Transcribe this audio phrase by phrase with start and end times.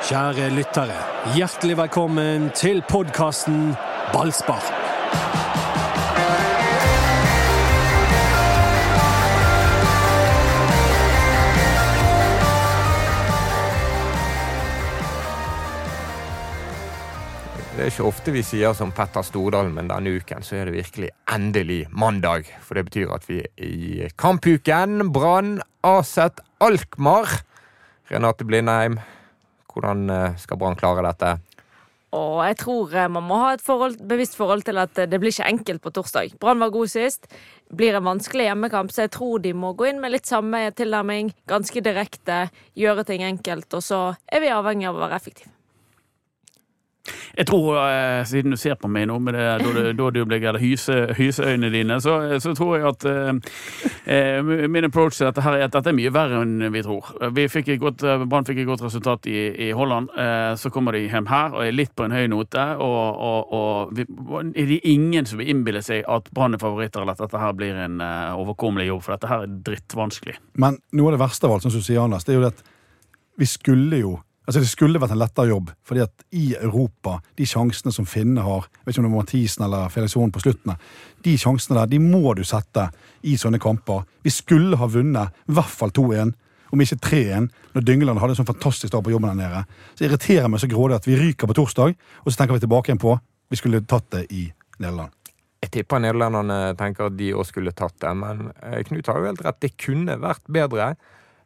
[0.00, 0.94] Kjære lyttere,
[1.36, 3.74] hjertelig velkommen til podkasten
[4.14, 4.70] Ballspark.
[17.76, 20.78] Det er ikke ofte vi sier som Petter Stordalen, men denne uken så er det
[20.78, 22.48] virkelig endelig mandag.
[22.64, 25.12] For det betyr at vi er i kampuken.
[25.12, 27.42] Brann, Aset, Alkmaar.
[28.10, 28.96] Renate Blindheim,
[29.72, 31.38] hvordan eh, skal Brann klare dette?
[32.16, 35.20] Og jeg tror eh, man må ha et forhold, bevisst forhold til at eh, det
[35.22, 36.34] blir ikke enkelt på torsdag.
[36.42, 37.30] Brann var god sist.
[37.70, 41.30] Blir en vanskelig hjemmekamp, så jeg tror de må gå inn med litt samme tilnærming.
[41.50, 45.54] Ganske direkte, gjøre ting enkelt, og så er vi avhengig av å være effektive.
[47.36, 51.70] Jeg tror, eh, siden du ser på meg nå med det, du blir hyse, hyseøynene
[51.72, 53.32] dine, så, så tror jeg at eh,
[54.04, 57.12] eh, min approach til dette her er at dette er mye verre enn vi tror.
[57.36, 60.10] Vi fikk et godt, eh, Brann fikk et godt resultat i, i Holland.
[60.18, 62.66] Eh, så kommer de hjem her og er litt på en høy note.
[62.80, 64.06] Og, og, og vi,
[64.54, 67.54] er det ingen som vil innbille seg at Brann er favoritter, eller at dette her
[67.56, 70.36] blir en uh, overkommelig jobb, for dette her er drittvanskelig.
[70.60, 72.54] Men noe av det verste av alt, som du sier, Anders, det er jo det
[72.54, 72.66] at
[73.40, 74.18] vi skulle jo
[74.48, 78.42] Altså Det skulle vært en lettere jobb, fordi at i Europa, de sjansene som Finne
[78.42, 80.74] har jeg vet ikke om det var Mathisen eller Felix Horn på slutten,
[81.24, 82.88] de sjansene der, de må du sette
[83.22, 84.06] i sånne kamper.
[84.24, 86.32] Vi skulle ha vunnet i hvert fall 2-1,
[86.70, 89.62] om ikke 3-1, når Dyngeland hadde en sånn fantastisk dag på jobben der nede.
[89.98, 92.90] Så irriterer meg så grådig at vi ryker på torsdag, og så tenker vi tilbake
[92.90, 93.16] igjen på
[93.50, 94.44] vi skulle tatt det i
[94.78, 95.10] Nederland.
[95.60, 99.28] Jeg tipper nederlenderne tenker at de òg skulle tatt det, men eh, Knut har jo
[99.28, 99.58] helt rett.
[99.60, 100.94] Det kunne vært bedre.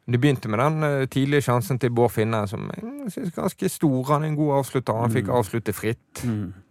[0.05, 3.69] Det begynte med den eh, tidlige sjansen til Bård Finne, som jeg synes er ganske
[3.69, 4.03] stor.
[4.13, 5.01] Han er en god avslutter.
[5.01, 6.25] Han fikk avslutte fritt.
[6.25, 6.64] Og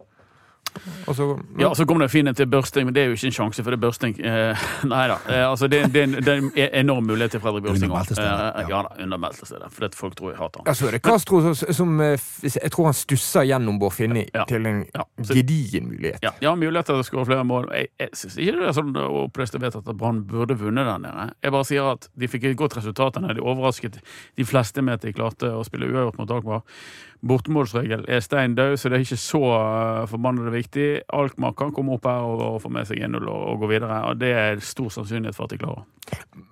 [1.14, 1.26] så
[1.58, 3.62] Ja, så kommer det fin en til Børsting, men det er jo ikke en sjanse,
[3.62, 5.16] for det er Børsting eh, Nei da.
[5.28, 6.50] Eh, altså, det, det, en- det er en
[6.84, 7.90] enorm mulighet til Fredrik Børsting.
[7.90, 8.52] Undermeldte steder.
[8.58, 8.76] Eh, ja.
[8.76, 9.68] ja da, under steder.
[9.70, 10.66] For det folk tror jeg hater han.
[10.70, 14.26] Ja, så er det Castro som, som eh, Jeg tror han stusser gjennom Bård Finni
[14.34, 14.44] Ja.
[14.48, 16.18] til en Ja, så- gedigen mulighet.
[16.22, 17.70] Ja, ja mulighet til å skåre flere mål.
[17.74, 20.98] Jeg, jeg syns ikke det er sånn opplest og vet at Brann burde vunnet der
[20.98, 21.30] nede.
[21.42, 23.14] Jeg bare sier at de fikk et godt resultat.
[23.14, 23.34] der nede.
[23.38, 24.00] De overrasket
[24.36, 26.62] de fleste med at de klarte å spille uavgjort mot Alkmaar.
[27.24, 30.88] Bortemålsregel er stein død, så det er ikke så uh, forbannede viktig.
[31.16, 34.02] Alkmaar kan komme opp her og, og få med seg 1-0 og, og gå videre,
[34.10, 35.88] og det er stor sannsynlighet for at de klarer.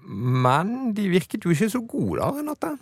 [0.09, 2.73] Men de virket jo ikke så gode, da, Renate.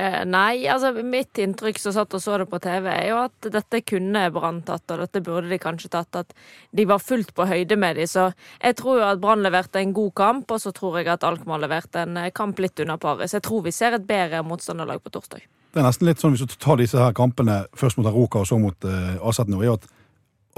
[0.00, 3.48] Eh, nei, altså mitt inntrykk som satt og så det på TV, er jo at
[3.52, 6.22] dette kunne Brann tatt, og dette burde de kanskje tatt.
[6.22, 6.32] At
[6.76, 8.30] de var fullt på høyde med de, så
[8.62, 11.60] jeg tror jo at Brann leverte en god kamp, og så tror jeg at Alkmaar
[11.66, 13.28] leverte en eh, kamp litt under paret.
[13.28, 15.44] Så jeg tror vi ser et bedre motstanderlag på torsdag.
[15.70, 18.48] Det er nesten litt sånn hvis du tar disse her kampene først mot Aroka og
[18.48, 19.86] så mot uh, Aset nå, er at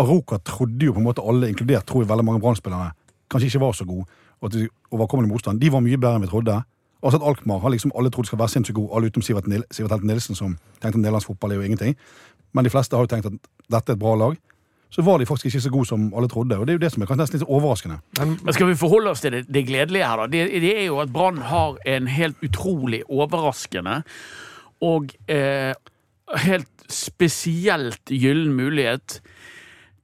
[0.00, 2.94] Aroka trodde jo på en måte alle, inkludert tror jeg veldig mange Brann-spillere,
[3.32, 4.06] kanskje ikke var så gode,
[4.40, 5.60] og at de overkommende motstand.
[5.60, 6.56] De var mye bedre enn vi trodde.
[7.02, 9.92] Aset Alkmaar har liksom alle trodd skal være sinnssykt gode, alle utenom Sivert, Nil Sivert
[9.96, 11.96] Helt Nilsen, som tenkte at nederlandsk fotball er jo ingenting.
[12.56, 13.36] Men de fleste har jo tenkt at
[13.72, 14.38] dette er et bra lag.
[14.92, 16.90] Så var de faktisk ikke så gode som alle trodde, og det er jo det
[16.92, 17.98] som er kanskje nesten litt overraskende.
[18.20, 20.26] Men skal vi forholde oss til det, det gledelige her, da?
[20.28, 24.02] Det, det er jo at Brann har en helt utrolig overraskende
[24.82, 25.72] og eh,
[26.46, 29.20] helt spesielt gyllen mulighet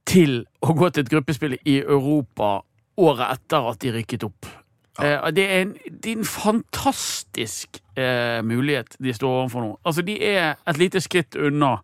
[0.09, 2.59] til å gå til et gruppespill i Europa
[2.99, 4.47] året etter at de rykket opp.
[4.99, 9.77] Eh, det, er en, det er en fantastisk eh, mulighet de står overfor nå.
[9.85, 11.77] Altså, de er et lite skritt unna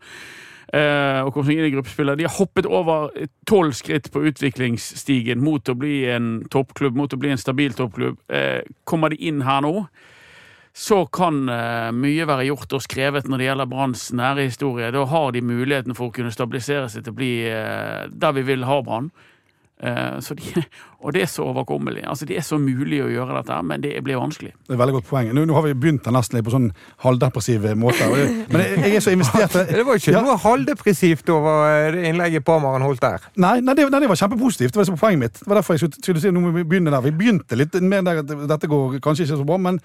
[0.73, 2.19] eh, å komme seg inn i gruppespillet.
[2.19, 3.07] De har hoppet over
[3.47, 8.19] tolv skritt på utviklingsstigen mot å bli en toppklubb, mot å bli en stabil toppklubb.
[8.27, 9.87] Eh, kommer de inn her nå,
[10.75, 14.89] så kan uh, mye være gjort og skrevet når det gjelder Branns nære historie.
[14.91, 18.43] Da har de muligheten for å kunne stabilisere seg til å bli uh, der vi
[18.49, 19.07] vil ha Brann.
[19.83, 20.43] Eh, så de,
[21.03, 22.05] og det er så overkommelig.
[22.07, 24.53] Altså, det er så mulig å gjøre dette, men det blir vanskelig.
[24.55, 25.31] Det er et veldig godt poeng.
[25.35, 26.69] Nå, nå har vi begynt nesten litt på sånn
[27.03, 28.07] halvdepressiv måte.
[28.07, 30.23] Og det, men jeg, jeg er så investert Det var ikke Ja.
[30.23, 33.27] noe halvdepressivt over innlegget Parmaren holdt der.
[33.35, 34.71] Nei, nei, det, nei, det var kjempepositivt.
[34.71, 35.43] Det var det som var poenget mitt.
[35.43, 37.05] Det var derfor jeg skulle, skulle si nå må vi begynne der.
[37.05, 39.83] Vi begynte litt mer der at dette går kanskje ikke så bra, men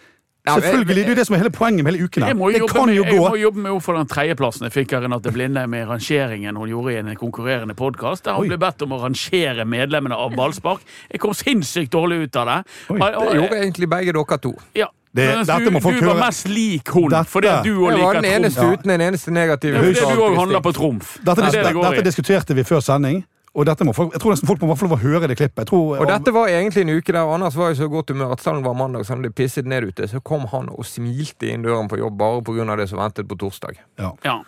[0.51, 0.97] Ja, selvfølgelig.
[0.97, 2.23] Det er jo det som er hele poenget med hele uken.
[2.23, 2.35] her.
[2.35, 5.03] Det kan med, jo jeg må jobbe med henne for den tredjeplassen jeg fikk av
[5.05, 8.49] Renate Blinde med rangeringen hun gjorde i en konkurrerende podkast, der hun Oi.
[8.49, 10.81] ble bedt om å rangere medlemmene av ballspark.
[11.11, 12.59] Jeg kom sinnssykt dårlig ut av det.
[12.91, 14.55] Oi, Og- og- Det gjorde egentlig begge dere to.
[14.75, 14.87] ja.
[15.13, 17.99] Det- dette du, må folk du var mest lik hun, Dette- fordi du òg Jeg
[17.99, 18.79] var liker den eneste trumf.
[18.79, 20.15] uten en eneste negativ Ja, fordi uttalelse.
[20.15, 21.19] du òg handler på trumf.
[21.19, 23.25] Dette, Det er det det dette, diskuterte vi før sending,
[23.55, 25.37] og dette må folk, jeg tror nesten folk må i hvert fall få høre det
[25.41, 25.65] klippet.
[25.65, 28.33] Jeg tror, Og dette var egentlig en uke der Anders var i så godt humør
[28.37, 30.69] at selv om det var mandag så han ble pisset ned ute, så kom han
[30.71, 32.77] og smilte inn døren på jobb bare pga.
[32.79, 33.81] det som ventet på torsdag.
[33.99, 34.13] ja.
[34.25, 34.39] Ja.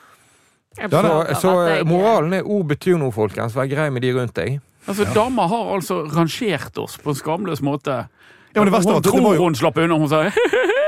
[0.89, 1.51] Så, så
[1.85, 3.53] moralen er ord betyr noe, folkens.
[3.53, 4.61] Vær grei med de rundt deg.
[4.89, 8.07] Altså, Dama har altså rangert oss på en skamløs måte.
[8.55, 9.99] Ja, men det verste hun tror var jo- hun slapp unna.
[10.01, 10.23] Hun sa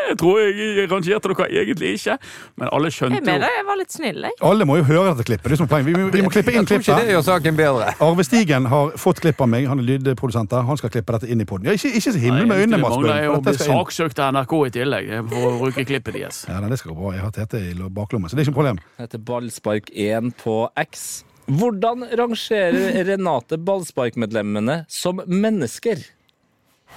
[0.09, 2.17] Jeg tror jeg rangerte dere egentlig ikke,
[2.61, 4.33] men alle Jeg skjønte mener jo jeg var litt snill, jeg.
[4.51, 5.51] Alle må jo høre dette klippet.
[5.55, 5.83] Det er.
[5.87, 7.13] Vi, må- vi må klippe inn Jeg tror ikke det klippet.
[7.15, 7.95] gjør saken bedre.
[8.05, 9.67] Arve Stigen har fått klipp av meg.
[9.71, 10.53] Han er lydprodusent.
[10.53, 11.67] Han skal klippe dette inn i poden.
[11.67, 14.33] Ja, ikke, ikke så himmel med øynene, Det Mats mangler jo å bli saksøkt av
[14.35, 16.45] NRK i tillegg for å bruke klippet deres.
[16.49, 17.13] Ja, nei, det skal gå bra.
[17.17, 18.79] Jeg har Tete i baklommen, så det er ikke noe problem.
[18.99, 21.25] Det heter Ballspark1 på X.
[21.49, 26.01] Hvordan rangerer Renate ballsparkmedlemmene som mennesker?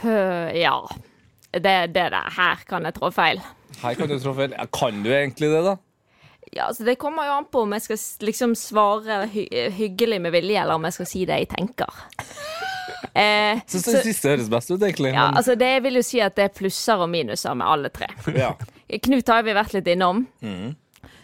[0.03, 0.77] Ja.
[1.63, 3.41] Det, det der her kan jeg trå feil.
[3.81, 4.53] Her kan du trå feil.
[4.73, 5.75] Kan du egentlig det, da?
[6.55, 9.43] Ja, altså Det kommer jo an på om jeg skal liksom svare hy
[9.75, 11.91] hyggelig med vilje, eller om jeg skal si det jeg tenker.
[13.17, 15.09] Eh, Syns så, det siste høres best ut, egentlig.
[15.13, 17.65] ja, men- altså det jeg vil jo si at det er plusser og minuser med
[17.65, 18.05] alle tre.
[18.35, 18.51] ja.
[19.03, 20.19] Knut har vi vært litt innom.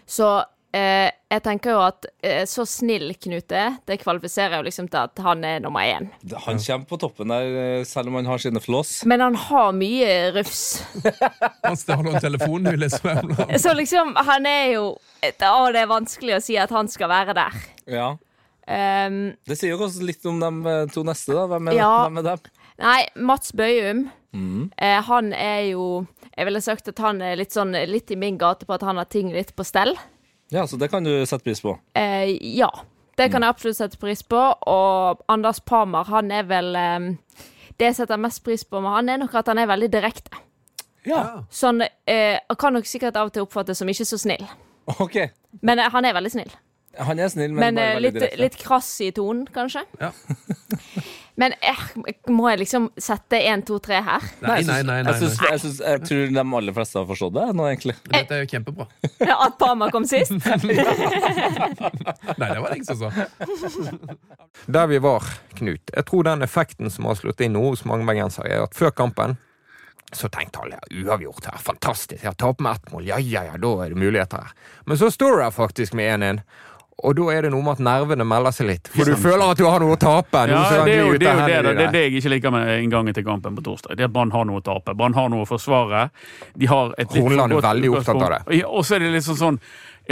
[0.09, 0.29] Så
[0.73, 4.99] eh, jeg tenker jo at eh, så snill Knut er, det kvalifiserer jo liksom til
[5.05, 6.09] at han er nummer én.
[6.45, 8.91] Han kommer på toppen der, eh, selv om han har sine flås.
[9.09, 10.83] Men han har mye rufs.
[11.63, 12.91] Han stjal en telefon nylig.
[12.93, 14.83] Så liksom, han er jo
[15.23, 17.55] Å, det er vanskelig å si at han skal være der.
[17.87, 18.09] Ja.
[18.67, 21.47] Um, Det sier jo også litt om de eh, to neste, da.
[21.51, 21.91] Hvem er, Ja.
[22.05, 22.51] hvem er dem?
[22.83, 27.75] Nei, Mats Bøyum, eh, han er jo Jeg ville sagt at han er litt sånn
[27.87, 29.93] litt i min gate på at han har ting litt på stell.
[30.53, 31.75] Ja, så det kan du sette pris på.
[31.97, 32.69] Eh, ja.
[33.17, 34.39] Det kan jeg absolutt sette pris på.
[34.69, 37.07] Og Anders Parmar, han er vel eh,
[37.77, 40.41] Det jeg setter mest pris på med han, er nok at han er veldig direkte.
[41.09, 41.23] Ja.
[41.51, 44.45] Sånn eh, kan nok sikkert av og til oppfattes som ikke så snill.
[44.99, 45.17] OK.
[45.61, 46.53] Men eh, han er veldig snill.
[47.01, 48.41] Han er snill, men, Men bare eh, veldig litt, direkte.
[48.43, 49.83] litt krass i tonen, kanskje.
[49.99, 50.11] Ja.
[51.35, 51.79] Men eh,
[52.29, 54.25] må jeg liksom sette én, to, tre her?
[54.43, 54.99] Nei, nei, nei.
[55.01, 55.13] nei, nei.
[55.17, 57.95] jeg, synes, jeg tror de aller fleste har forstått det nå, egentlig.
[58.09, 58.85] Dette er jo kjempebra.
[59.47, 60.31] At Pama kom sist?
[62.39, 63.09] Nei, det var det ingen som sa.
[64.65, 65.25] Der vi var,
[65.57, 65.89] Knut.
[65.89, 68.93] Jeg tror den effekten som har slått inn nå hos mange bergensere, er at før
[68.93, 69.37] kampen
[70.13, 73.55] så tenkte alle ja, uavgjort her, fantastisk, jeg tapt med ett mål, ja ja ja,
[73.57, 74.51] da er det muligheter her.
[74.85, 76.43] Men så står det faktisk med 1-1.
[77.03, 78.89] Og da er det noe med at nervene melder seg litt.
[78.93, 80.43] For du føler at du har noe å tape.
[80.51, 82.69] Ja, det er jo det, er jo det, det, er det jeg ikke liker med
[82.83, 83.97] inngangen til kampen på torsdag.
[83.97, 84.93] Det er at Brann har noe å tape.
[84.99, 86.05] Brann har noe å forsvare.
[86.53, 88.61] De har et litt for er veldig opptatt av det.
[88.69, 89.59] Og så er det litt sånn sånn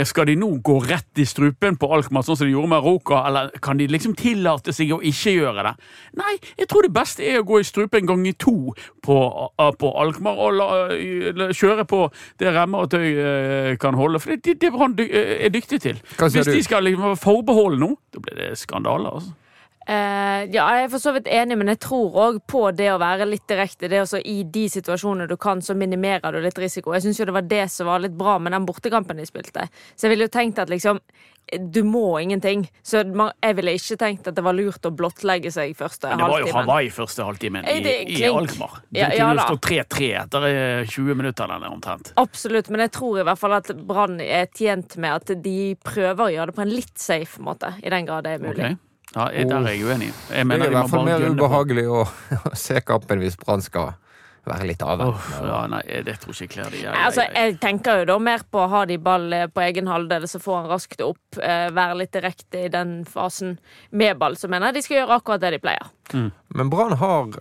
[0.08, 3.18] Skal de nå gå rett i strupen på Alkmaar, sånn som de gjorde med Roka,
[3.28, 5.72] eller kan de liksom tillate seg å ikke gjøre det?
[6.16, 8.54] Nei, jeg tror det beste er å gå i strupen ganger to
[9.04, 9.18] på,
[9.60, 10.68] uh, på Alkmaar og la,
[11.36, 12.00] la, kjøre på
[12.40, 15.50] det remmer og tøy eh, kan holde, for det det- det han dy- eh, er
[15.50, 16.00] dyktig til.
[16.16, 19.12] Hvis de skal liksom være forbeholde nå, da blir det skandale.
[19.12, 19.34] altså.
[19.86, 23.00] Eh, ja, jeg er for så vidt enig, men jeg tror òg på det å
[23.02, 23.88] være litt direkte.
[23.90, 26.94] Det også I de situasjonene du kan, så minimerer du litt risiko.
[26.94, 29.66] Jeg syns jo det var det som var litt bra med den bortekampen de spilte.
[29.96, 31.02] Så jeg ville jo tenkt at liksom
[31.58, 32.68] Du må ingenting.
[32.86, 36.28] Så jeg ville ikke tenkt at det var lurt å blottlegge seg første Men det
[36.30, 36.52] var jo.
[36.54, 38.28] Hawaii første halvtimen Eh, i, i.
[38.28, 38.78] Alkmaar.
[38.88, 42.12] Det Ja, kunne ja, stå 3-3 etter eh, 20 minutter eller noe omtrent.
[42.22, 46.24] Absolutt, men jeg tror i hvert fall at Brann er tjent med at de prøver
[46.28, 47.74] å gjøre det på en litt safe måte.
[47.82, 48.70] I den grad det er mulig.
[48.70, 48.91] Ok?
[49.12, 50.12] Ja, der er jeg uenig.
[50.32, 52.06] Jeg Det er i hvert fall mer ubehagelig å,
[52.48, 53.92] å se kampen hvis Brann skal
[54.48, 55.20] være litt avventende.
[55.20, 56.80] Uff, ja, nei, det tror ikke jeg kler de.
[56.82, 59.90] Jeg, Altså, jeg, tenker jo da mer på å ha de ball eh, på egen
[59.90, 61.38] halvdel, så får han raskt opp.
[61.38, 63.58] eh, Være litt direkte i den fasen
[63.90, 64.34] med ball.
[64.40, 65.92] Så mener jeg de skal gjøre akkurat det de pleier.
[66.12, 67.38] Men Brann har,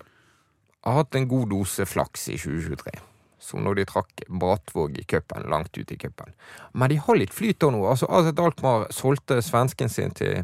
[0.85, 2.99] har hatt en god dose flaks i 2023.
[3.41, 6.35] Som når de trakk Bratvåg i cupen, langt ut i cupen.
[6.77, 7.81] Men de har litt flyt da nå.
[7.89, 10.43] Altså, Aset Alkmaar solgte svensken sin til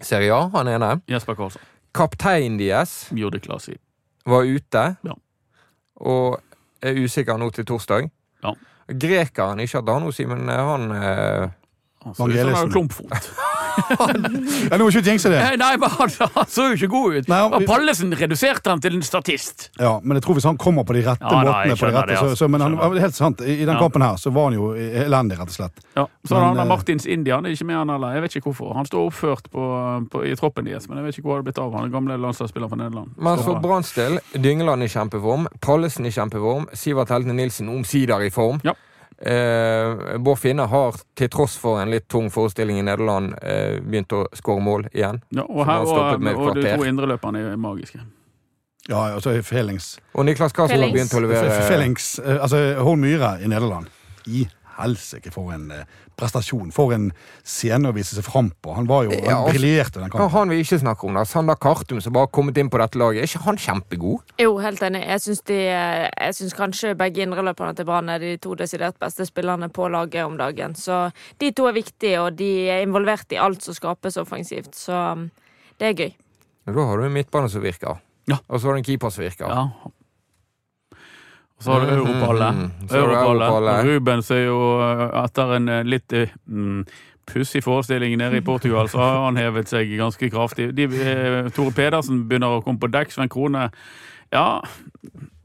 [0.00, 0.94] Serie A, han ene.
[1.10, 1.62] Jesper Karlsson.
[1.92, 3.10] Kapteinen deres
[4.24, 4.84] var ute.
[5.04, 5.16] Ja.
[6.00, 6.38] Og
[6.82, 8.08] er usikker nå til torsdag.
[8.42, 8.54] Ja.
[8.88, 11.50] Grekeren, ikke at han, har noe å si, men eh, han eh,
[12.02, 13.32] Han ser ut som en klumpfot.
[14.70, 15.40] Ja, nå må ikke jinxe det.
[15.60, 17.28] Nei, men han, han så jo ikke god ut.
[17.30, 19.68] Nei, han- Og Pallesen reduserte han til en statist.
[19.80, 22.08] Ja, men jeg tror hvis han kommer på de rette Ja, måtene på de rette,
[22.12, 22.44] det, så, altså.
[22.44, 23.80] så, Men han, helt sant, i, i den Ja.
[23.80, 25.82] kampen her så var han jo elendig, rett og slett.
[25.96, 28.14] Ja, så Men, han der eh, Martins India han er ikke med han heller.
[28.14, 28.74] Jeg vet ikke hvorfor.
[28.76, 29.66] Han står oppført på,
[30.12, 31.88] på, i troppen deres, men jeg vet ikke hvor det har blitt av han.
[31.88, 33.12] Den gamle landslagsspilleren fra Nederland.
[33.16, 38.20] Men Så- for Branns del, Dyngeland i kjempeform, Pallesen i kjempeform, Sivert Heltene Nilsen omsider
[38.22, 38.60] i form.
[38.64, 38.74] Ja.
[39.18, 44.12] Eh, Bård Finne har, til tross for en litt tung forestilling i Nederland, eh, begynt
[44.16, 45.20] å skåre mål igjen.
[45.30, 48.02] Ja, og, her, og, og de to indreløperne er magiske.
[48.88, 52.58] Ja, og så er Felix Og Niklas Karlsson har begynt å levere Felix, eh, altså
[52.82, 53.86] Horn Myhre i Nederland.
[54.26, 54.46] I
[54.78, 55.84] helsike, for en eh,
[56.18, 56.70] prestasjon.
[56.72, 57.10] For en
[57.44, 58.74] scene å vise seg fram på.
[58.76, 60.30] Han var jo, Ja, han og- briljerte den kampen.
[60.30, 61.14] han vi ikke snakke om?
[61.14, 61.24] da?
[61.24, 63.22] Sander Kartum, som bare har kommet inn på dette laget.
[63.22, 64.20] Er ikke han kjempegod?
[64.38, 65.04] Jo, helt enig.
[65.06, 69.26] Jeg syns, de, jeg syns kanskje begge indreløperne til Brann er de to desidert beste
[69.26, 70.74] spillerne på laget om dagen.
[70.74, 74.74] Så de to er viktige, og de er involvert i alt som skapes offensivt.
[74.74, 75.30] Så um,
[75.78, 76.14] det er gøy.
[76.66, 77.98] Da har du en midtbane som virker.
[78.30, 78.36] Ja.
[78.48, 79.48] Og så har du en keeper som virker.
[79.50, 79.90] Ja.
[81.62, 82.50] Så har du Europalle.
[82.56, 83.48] Mm, så har du Europallet.
[83.48, 83.86] Europallet.
[83.86, 86.84] Rubens er jo eh, etter en eh, litt eh, mm,
[87.32, 90.72] pussig forestilling nede i Portugal, så har han hevet seg ganske kraftig.
[90.74, 90.88] De,
[91.54, 93.14] Tore Pedersen begynner å komme på dekk.
[93.14, 93.68] Sven Krone
[94.32, 94.62] Ja,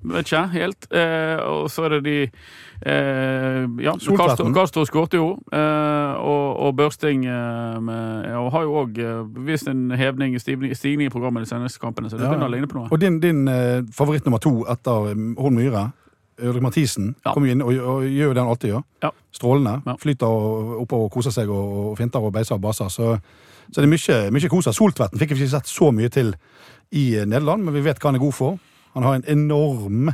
[0.07, 0.87] vet ikke helt.
[0.95, 2.17] Eh, og så er det de
[2.87, 3.93] eh, Ja.
[3.99, 5.27] Castro, Castro skårte jo.
[5.53, 8.99] Eh, og, og Børsting eh, med, og har jo òg
[9.47, 12.31] vist en hevning, stigning, stigning i programmet de seneste kampene, så det Ja.
[12.33, 12.87] begynner å ligne på noe.
[12.91, 15.89] Og din, din eh, favoritt nummer to etter eh, Horn Myhre,
[16.39, 17.33] Ulrik Mathisen, Ja.
[17.33, 18.83] kommer jo inn og, og gjør det han alltid gjør.
[19.03, 19.11] Ja.
[19.33, 19.81] Strålende.
[19.85, 19.95] Ja.
[19.97, 22.89] Flyter og- opp og koser seg og, og finter og beiser og baser.
[22.93, 23.19] Så,
[23.71, 24.71] så det er mye, mye koser.
[24.77, 26.33] Soltvetten fikk vi ikke sett så mye til
[26.91, 28.59] i eh, Nederland, men vi vet hva han er god for.
[28.93, 30.11] Han har en enorm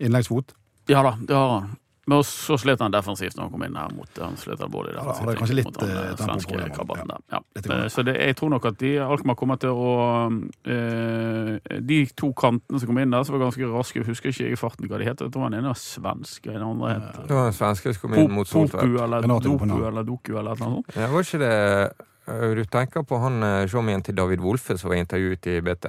[0.00, 0.54] innleggsfot.
[0.88, 1.68] Ja da, det har han.
[2.10, 5.02] Men så slet han defensivt når han kom inn her mot Han slet alvorlig Ja,
[5.04, 5.18] defensivt.
[5.20, 7.20] han hadde kanskje litt, mot han, eh, eh, svenske krabaten der.
[7.36, 7.40] Ja.
[7.54, 7.68] Litt.
[7.70, 9.92] Eh, Så det, jeg tror nok at de, Alkmaar kommer til å
[10.66, 14.50] eh, De to kantene som kom inn der, som var ganske raske, jeg husker ikke
[14.50, 15.22] i farten hva de het.
[15.22, 18.02] Jeg tror han ene var svensk, og den andre het Det var en svenske som
[18.08, 18.82] kom inn mot Soltvedt.
[18.82, 20.96] Popu eller Doku eller Doku eller et eller annet sånt.
[20.96, 25.46] Ja, var ikke det Du tenker på han showmien til David Wolfe som var intervjuet
[25.50, 25.86] i BT?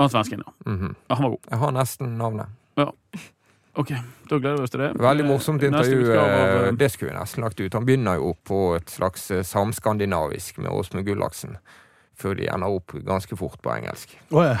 [0.00, 0.52] Han svensken, ja.
[0.70, 0.94] Mhm.
[1.08, 1.14] ja.
[1.14, 1.50] Han var god.
[1.50, 2.46] Jeg har nesten navnet.
[3.76, 3.90] Ok,
[4.30, 4.92] da gleder vi oss til det.
[5.02, 6.18] Veldig morsomt Eh, intervju.
[6.18, 7.72] av, øh, eh, Det skulle vi nesten lagt ut.
[7.74, 11.56] Han begynner jo på et slags samskandinavisk med Åsmund Gullaksen.
[12.16, 14.08] Før de ender opp ganske fort på engelsk.
[14.30, 14.58] Oh, ja.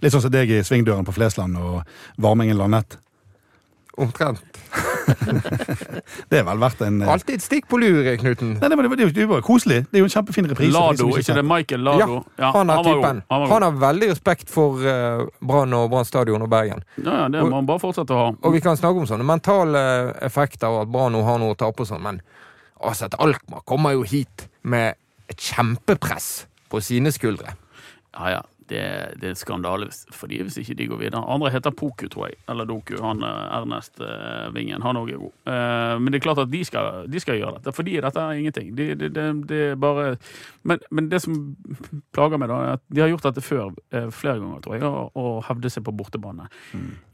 [0.00, 1.82] Litt sånn som deg i svingdøren på Flesland og
[2.18, 2.96] Varmingen landet?
[3.98, 4.38] Omtrent.
[5.08, 7.10] Det er vel verdt en uh...
[7.12, 8.54] Alltid et stikk på lur, Knuten.
[8.58, 9.78] Nei, det, var, det, jo- det er jo bare koselig.
[9.88, 10.72] Det er jo en kjempefin reprise.
[10.74, 12.18] Lado, ikke det Michael Lado?
[12.40, 13.22] Ja, han er typen.
[13.30, 16.84] Han har veldig respekt for uh, Brann og Brann stadion og Bergen.
[17.02, 18.28] Ja, ja, det må han bare fortsette å ha.
[18.42, 19.82] Og vi kan snakke om sånne mentale
[20.26, 22.20] effekter og at Brann har noe å tape og sånn, men
[22.78, 24.94] altså at Alkmaar kommer jo hit med
[25.28, 27.54] et kjempepress på sine skuldre.
[28.16, 28.44] Ja, ja.
[28.68, 28.82] Det,
[29.20, 31.22] det er skandale for de hvis ikke de går videre.
[31.24, 32.38] Andre heter Poku, tror jeg.
[32.50, 32.94] Eller Doku.
[33.02, 34.82] Han eh, Ernest eh, Vingen.
[34.84, 35.34] Han òg er god.
[35.48, 37.74] Eh, men det er klart at de skal, de skal gjøre dette.
[37.76, 38.72] For de er dette er ingenting.
[38.78, 40.16] De, de, de, det er bare
[40.68, 41.36] men, men det som
[42.16, 43.70] plager meg, da, er at de har gjort dette før
[44.12, 46.48] flere ganger, tror jeg, og, hevde seg på bortebane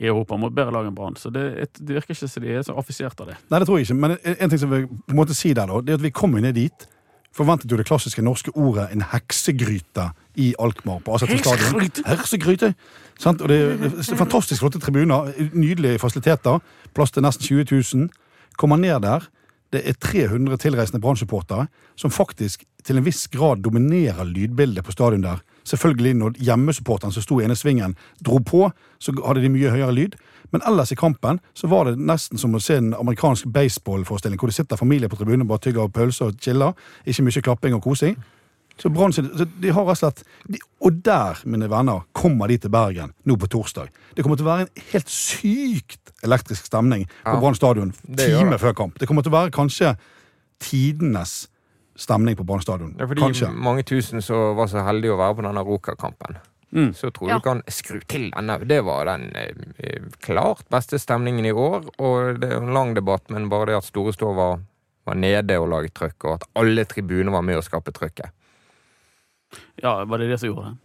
[0.02, 1.18] i Europa mot bedre lag enn Brann.
[1.20, 1.44] Så det,
[1.78, 3.36] det virker ikke som de er så affisert av det.
[3.52, 4.00] Nei, det tror jeg ikke.
[4.00, 6.04] Men en en ting som vi på en måte si der, da, det er at
[6.04, 6.88] vi kommer ned dit.
[7.34, 11.90] Forventet jo det klassiske norske ordet 'en heksegryte' i Alkmaar på Aseter stadion.
[12.06, 12.74] Heksegryte!
[13.18, 13.40] Sant?
[13.40, 13.58] Og det
[14.10, 16.58] er fantastisk flotte tribuner, nydelige fasiliteter,
[16.94, 18.08] plass til nesten 20 000.
[18.56, 19.26] Kommer ned der,
[19.72, 21.66] det er 300 tilreisende Brann-supportere
[21.98, 25.40] som faktisk til en viss grad dominerer lydbildet på stadion der.
[25.64, 28.68] Selvfølgelig når hjemmesupporteren som sto i ene svingen, dro på,
[29.00, 30.18] så hadde de mye høyere lyd.
[30.52, 34.52] Men ellers i kampen så var det nesten som å se en amerikansk baseballforestilling hvor
[34.52, 36.76] det sitter familie på tribunen og bare tygger pølser og chiller.
[37.08, 38.18] Ikke mye klapping og kosing.
[38.76, 42.56] Så bronse så de har rett og slett de, Og der, mine venner, kommer de
[42.58, 43.88] til Bergen nå på torsdag.
[44.16, 48.58] Det kommer til å være en helt sykt elektrisk stemning på Ja, Brann stadion time
[48.58, 48.98] før kamp.
[48.98, 49.94] Det kommer til å være kanskje
[50.58, 51.48] tidenes
[51.96, 52.92] stemning på Brann stadion.
[52.98, 53.52] Det er fordi Kanskje.
[53.54, 56.38] mange tusen som var så heldige å være på denne Roka-kampen.
[56.74, 56.90] Mm.
[56.94, 57.34] Så tror Ja.
[57.38, 58.58] du kan skru til denne.
[58.66, 63.30] Det var den eh, klart beste stemningen i år, og det er en lang debatt,
[63.30, 64.58] men bare det at Store Stå var,
[65.06, 68.30] var nede og laget trøkk, og at alle tribuner var med å skape trøkket.
[69.82, 70.76] Ja, var det det som gjorde det?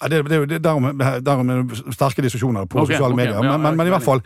[0.00, 3.42] Ja, det, det, det, derom, derom er det sterke diskusjoner på okay, sosiale okay, medier.
[3.44, 4.22] Men, men, men i hvert fall,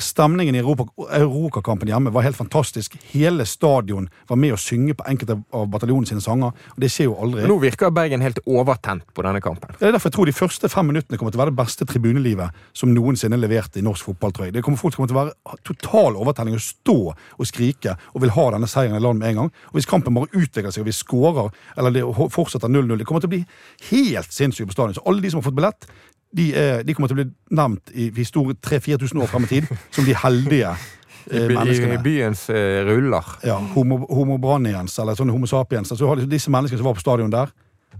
[0.00, 2.96] stemningen i Europa- Europakampen hjemme var helt fantastisk.
[3.12, 6.52] Hele stadion var med å synge på enkelte av bataljonen sine sanger.
[6.52, 7.44] og Det skjer jo aldri.
[7.48, 9.74] Nå virker Bergen helt overtent på denne kampen.
[9.78, 11.84] Det er derfor jeg tror de første fem minuttene kommer til å være det beste
[11.88, 14.32] tribunelivet som noensinne leverte i norsk fotball.
[14.32, 14.54] tror jeg.
[14.54, 18.30] Det kommer Folk kommer til å være total overtenning og stå og skrike og vil
[18.34, 19.52] ha denne seieren i land med en gang.
[19.70, 23.20] Og Hvis kampen bare utvikler seg og vi skårer eller det fortsetter 0-0, det kommer
[23.20, 23.44] til å bli
[23.90, 24.94] helt sinnssykt på stadion.
[24.94, 25.86] Så alle de som har fått billett,
[26.32, 29.66] de, er, de kommer til å bli nevnt i historie 3000-4000 år frem i tid
[29.92, 31.98] som de heldige eh, menneskene.
[31.98, 33.28] I byens eh, ruller.
[33.46, 35.92] Ja, homo, homo braniens, eller sånne homo sapiens.
[35.92, 37.52] Så har de- disse menneskene som var på stadion der,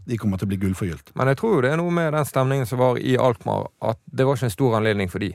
[0.09, 1.13] de kommer til å bli gullforgylt.
[1.15, 4.01] Men jeg tror jo det er noe med den stemningen som var i Alkmaar, at
[4.11, 5.29] det var ikke en stor anledning for de.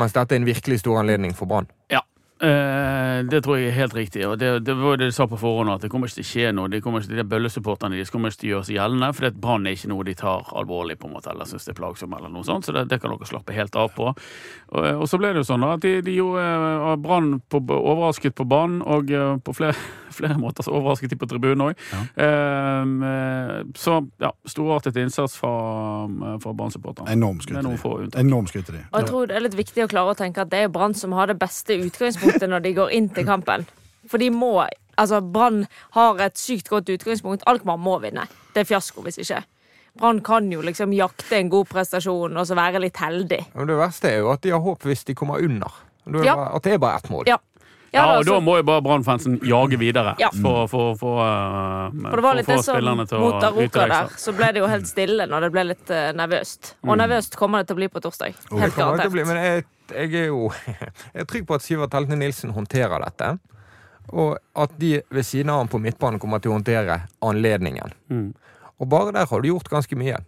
[0.00, 1.66] Mens dette er en virkelig stor anledning for Brann.
[1.92, 2.00] Ja,
[2.44, 4.24] eh, det tror jeg er helt riktig.
[4.28, 6.30] Og det, det var det de sa på forhånd, at det kommer ikke til å
[6.30, 6.70] skje noe.
[6.72, 9.68] De, kommer ikke, de bøllesupporterne deres kommer ikke til å gjøre seg gjeldende, for Brann
[9.68, 12.32] er ikke noe de tar alvorlig på en måte, eller syns det er plagsomt, eller
[12.34, 12.68] noe sånt.
[12.68, 14.12] Så det, det kan dere slappe helt av på.
[14.12, 18.36] Og, og så ble det jo sånn da, at de, de gjorde eh, Brann overrasket
[18.38, 19.76] på banen, og eh, på flere,
[20.16, 21.82] flere måter så overrasket de på tribunen òg.
[23.76, 25.52] så ja, storartet innsats fra,
[26.42, 27.12] fra Brann-supporterne.
[27.12, 28.84] Enorm Det skryt er til de.
[28.92, 30.94] Og jeg tror det er litt viktig å klare å tenke at det er Brann
[30.98, 33.66] som har det beste utgangspunktet når de går inn til kampen.
[34.10, 34.54] For de må
[35.00, 35.62] Altså, Brann
[35.96, 37.42] har et sykt godt utgangspunkt.
[37.48, 38.26] Alkmaar må vinne.
[38.52, 39.38] Det er fiasko hvis ikke.
[39.98, 43.38] Brann kan jo liksom jakte en god prestasjon og så være litt heldig.
[43.54, 45.72] Men det verste er jo at de har håp hvis de kommer under.
[46.06, 46.36] Er det Ja.
[46.36, 47.24] bare- At det er bare ett mål.
[47.26, 47.38] Ja.
[47.92, 50.30] Ja, og da må jo bare Brann-fansen jage videre Ja.
[50.32, 54.32] for, for, for, uh, for det var litt det få som mot Aroka der, så
[54.36, 56.74] ble det jo helt stille når det ble litt uh, nervøst.
[56.86, 58.38] Og nervøst kommer det til å bli på torsdag.
[58.62, 60.48] Helt det bli, men jeg, jeg er jo
[61.12, 63.34] jeg er trygg på at Sivert Heltene Nilsen håndterer dette.
[64.12, 67.92] Og at de ved siden av ham på midtbanen kommer til å håndtere anledningen.
[68.08, 68.30] Mm.
[68.80, 70.18] Og bare der har du gjort ganske mye.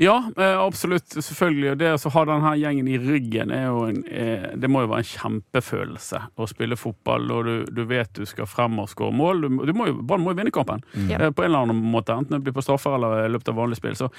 [0.00, 1.08] Ja, eh, absolutt.
[1.12, 1.70] Selvfølgelig.
[1.72, 5.10] Og Det å ha denne gjengen i ryggen en, eh, Det må jo være en
[5.12, 9.42] kjempefølelse å spille fotball, og du, du vet du skal frem og skåre mål.
[9.42, 11.18] Du, du må jo, Brann må jo vinne kampen Ja.
[11.18, 13.60] eh, på en eller annen måte, enten det blir på straffer eller i løpet av
[13.60, 13.94] vanlig spill.
[13.98, 14.10] Så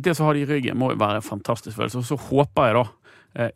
[0.00, 1.98] det som har de i ryggen, må jo være en fantastisk følelse.
[2.00, 2.84] Og så håper jeg da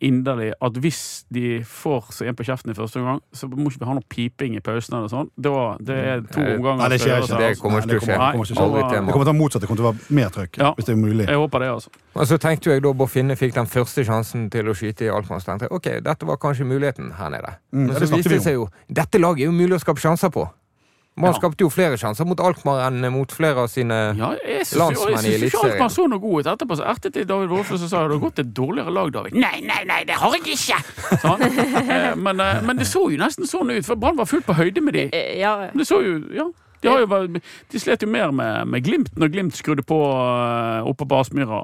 [0.01, 1.01] inderlig at hvis
[1.35, 4.07] de får seg en på kjeften i første omgang, så må ikke vi ha noe
[4.09, 5.31] piping i pausen eller sånn.
[5.37, 6.85] Da, det er to omganger.
[6.85, 7.41] Nei, det skjer ikke.
[7.43, 8.15] Det kommer ikke til å skje.
[8.15, 9.65] Det kommer til å være motsatt.
[9.65, 10.73] Det kommer til å være mer trøkk, Ja.
[10.79, 11.27] hvis det er mulig.
[11.29, 11.91] Jeg håper det, altså.
[12.15, 15.41] Og så tenkte jeg da Bofinne fikk den første sjansen til å skyte i Alkmaar.
[15.43, 17.57] Så ok, dette var kanskje muligheten her nede.
[17.73, 20.01] Mm, Men ja, så viste det seg jo dette laget er jo mulig å skape
[20.01, 20.47] sjanser på.
[21.17, 21.39] Man Ja.
[21.39, 25.09] skapte jo flere sjanser mot Alkmaar enn mot flere av sine Ja, jeg synes, Landsmenn
[25.09, 25.73] i jeg syns ikke Eliteserien.
[25.77, 26.77] Alkmaar så noe god ut etterpå.
[26.81, 29.35] Så ertet jeg David Wolfe og sa har det gått et dårligere lag, David.
[29.39, 30.81] Nei, nei, nei, det har jeg ikke!
[31.23, 32.19] Sånn.
[32.19, 34.83] Men, eh, men det så jo nesten sånn ut, for Brann var fullt på høyde
[34.83, 35.09] med de.
[35.13, 36.49] Eh, Ja, Det så jo, ja.
[36.83, 37.41] De, har jo, vært-
[37.71, 41.63] de slet jo mer med, med Glimt når Glimt skrudde på uh, oppe på Aspmyra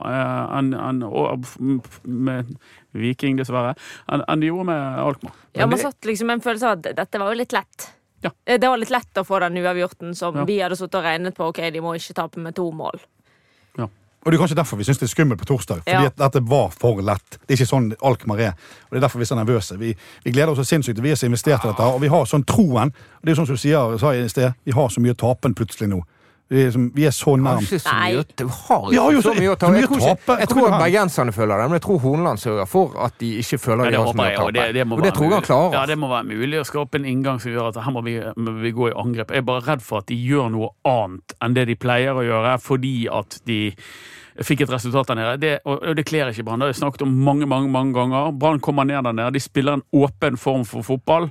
[0.57, 2.55] enn en, med
[2.95, 3.75] Viking, dessverre,
[4.09, 5.35] enn en de gjorde med Alkmaar.
[5.55, 7.91] ja man satt liksom en følelse av at dette var jo litt lett.
[8.23, 8.31] Ja.
[8.47, 10.45] Eh, Det var litt lett å få den uavgjorten som Ja.
[10.45, 11.49] vi hadde sittet og regnet på.
[11.49, 13.01] Ok, de må ikke tape med to mål.
[14.23, 15.79] Og det er kanskje derfor vi syns det er skummelt på torsdag.
[15.81, 16.07] Fordi Ja.
[16.07, 17.39] at dette var for lett.
[17.47, 18.53] Det er ikke sånn Alkmaar er.
[18.53, 19.79] Og det er derfor vi er så nervøse.
[19.79, 21.01] Vi, vi gleder oss så sinnssykt.
[21.01, 22.93] Vi er så investert i dette, og vi har sånn troen.
[22.93, 25.15] Og det er jo sånn som du sier, sa i sted, vi har så mye
[25.17, 26.03] tapen plutselig nå.
[26.51, 27.63] Vi er, som, vi er så nærme.
[27.63, 29.69] Vi har jo så så- mye å ta.
[29.71, 33.15] Jeg tror, ikke, jeg tror bergenserne føler det, men jeg tror Hornland sørger for at
[33.21, 34.53] de ikke føler Ja, de det har så mye jeg, å tape.
[34.59, 35.73] det, det må Og det tror jeg han klarer.
[35.79, 38.17] Ja, det må være mulig å skape en inngang som gjør at her må vi,
[38.37, 39.31] må vi gå i angrep.
[39.31, 42.27] Jeg er bare redd for at de gjør noe annet enn det de pleier å
[42.27, 43.61] gjøre, fordi at de
[44.47, 45.37] fikk et resultat der nede.
[45.41, 46.61] Det, og og det kler ikke Brann.
[46.61, 48.33] Det har jeg snakket om mange mange, mange ganger.
[48.33, 49.35] Brann kommer ned der nede.
[49.35, 51.31] De spiller en åpen form for fotball,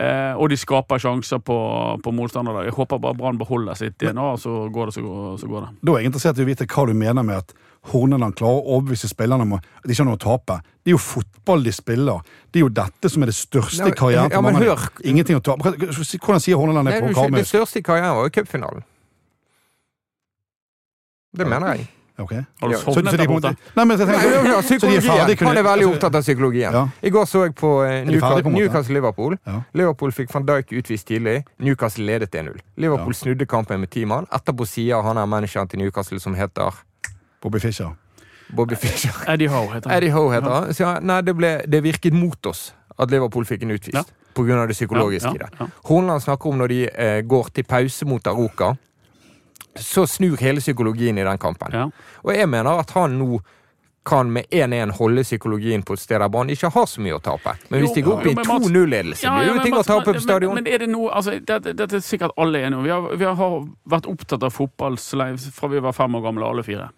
[0.00, 1.58] eh, og de skaper sjanser på,
[2.04, 2.64] på motstandere.
[2.64, 5.60] Jeg håper bare Brann beholder sitt DNA, og så går det, så går, så går
[5.60, 5.70] det.
[5.82, 7.54] Da er jeg interessert i å vite hva du mener med at
[7.92, 10.60] Horneland klarer å overbevise spillerne om at de ikke har noe å tape.
[10.80, 12.22] Det er jo fotball de spiller.
[12.48, 14.30] Det er jo dette som er det største i karrieren.
[14.32, 14.86] til ja, men hør.
[15.04, 15.74] Ingenting å tape.
[15.84, 17.42] Hvordan sier Horneland det på Karmøy?
[17.42, 18.86] det største i karrieren var jo cupfinalen.
[21.34, 21.86] Det mener jeg.
[22.18, 22.30] Ok.
[22.32, 23.56] Har du Ja, Så, så sovnet de der borte?
[23.76, 25.36] Nei, men jeg Nei, ja, de psykologien.
[25.36, 26.72] kunne- Han er veldig altså- opptatt av psykologien.
[26.72, 26.88] Ja.
[27.02, 28.50] I går så jeg på eh, de?
[28.50, 29.38] Newcastle-Liverpool.
[29.46, 29.62] Ja.
[29.74, 31.44] Liverpool fikk van Dijk utvist tidlig.
[31.58, 32.60] Newcastle ledet 1-0.
[32.76, 34.26] Liverpool snudde kampen med ti mann.
[34.32, 36.72] Etterpå sier han er manageren til Newcastle, som heter
[37.42, 37.90] Bobby Fischer.
[38.54, 39.10] Bobby Fischer.
[39.32, 39.96] Eddie Howe heter han.
[39.96, 40.74] Eddie Howe heter han.
[40.74, 43.94] Så nei, det, ble, det virket mot oss at Liverpool fikk en utvist.
[43.94, 44.02] Ja.
[44.34, 45.68] På grunn av det psykologiske Ja, i det.
[45.86, 48.76] Horneland snakker om når de eh, går til pause mot Aroka.
[49.80, 51.74] Så snur hele psykologien i den kampen.
[51.74, 51.88] Ja.
[52.22, 53.40] Og jeg mener at han nå
[54.04, 57.20] kan med 1-1 holde psykologien på et sted der banen ikke har så mye å
[57.24, 57.54] tape.
[57.70, 59.76] Men hvis Jo, de går opp i jo, men 2-0-ledelse, Ja, blir det jo ting
[59.78, 60.54] å tape på stadion.
[60.54, 62.84] Men, men er det noe altså, Dette, dette er sikkert alle enige om.
[62.84, 63.54] Vi har, vi har
[63.94, 66.90] vært opptatt av fotball fra vi var fem år gamle, alle fire.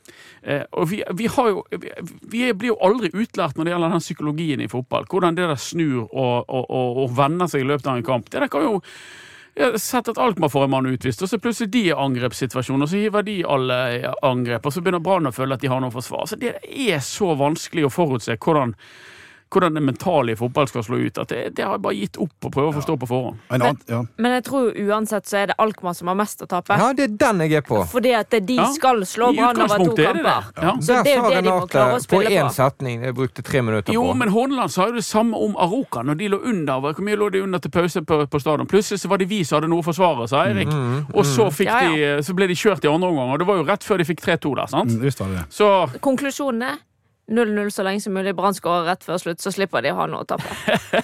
[0.43, 1.93] Eh, og vi, vi, har jo, vi,
[2.33, 5.07] vi blir jo aldri utlært når det gjelder den psykologien i fotball.
[5.07, 8.33] Hvordan det der snur og, og, og, og vender seg i løpet av en kamp.
[8.33, 8.81] Det der kan jo
[9.57, 12.85] jeg har sett at Alkmaar får en mann utvist, og så plutselig de er angrepssituasjonen,
[12.85, 13.79] og så hiver de alle
[14.27, 16.27] angrep, og så begynner Brann å føle at de har noe forsvar.
[16.29, 18.75] Så det er så vanskelig å forutse hvordan,
[19.51, 22.17] hvordan det mentale i fotball skal slå ut, at det, det har jeg bare gitt
[22.19, 23.37] opp å prøve å forstå på forhånd.
[23.51, 24.01] Men, men, ja.
[24.19, 26.75] Men jeg tror uansett så er det Alkmaar som har mest å tape.
[26.81, 27.79] Ja, det er den jeg er på.
[27.93, 28.67] Fordi at de Ja.
[28.75, 30.23] skal slå Brann over to er kamper.
[30.23, 30.63] det.
[30.67, 30.73] Ja.
[30.81, 32.55] Så det er jo det de må klare å på spille én på.
[32.59, 33.03] setning.
[33.07, 34.17] Jeg brukte tre minutter Jo, på.
[34.17, 36.81] men Horneland sa jo det samme om Aroka når de lå under.
[36.81, 38.67] Hvor mye lå de under til pause på, på stadion?
[38.67, 40.69] Plutselig så var det vi som hadde noe å forsvare, sa Eirik.
[41.15, 43.57] Og så, fikk Ja, De, så ble de kjørt i andre omgang, og det var
[43.57, 44.67] jo rett før de fikk 3-2 der.
[44.67, 44.91] sant?
[44.91, 45.45] Mm, det det.
[45.51, 46.79] Så Konklusjonen er
[47.27, 48.35] 0-0 så lenge som mulig.
[48.39, 50.47] Brann skårer rett før slutt, så slipper de å ha noe å tape.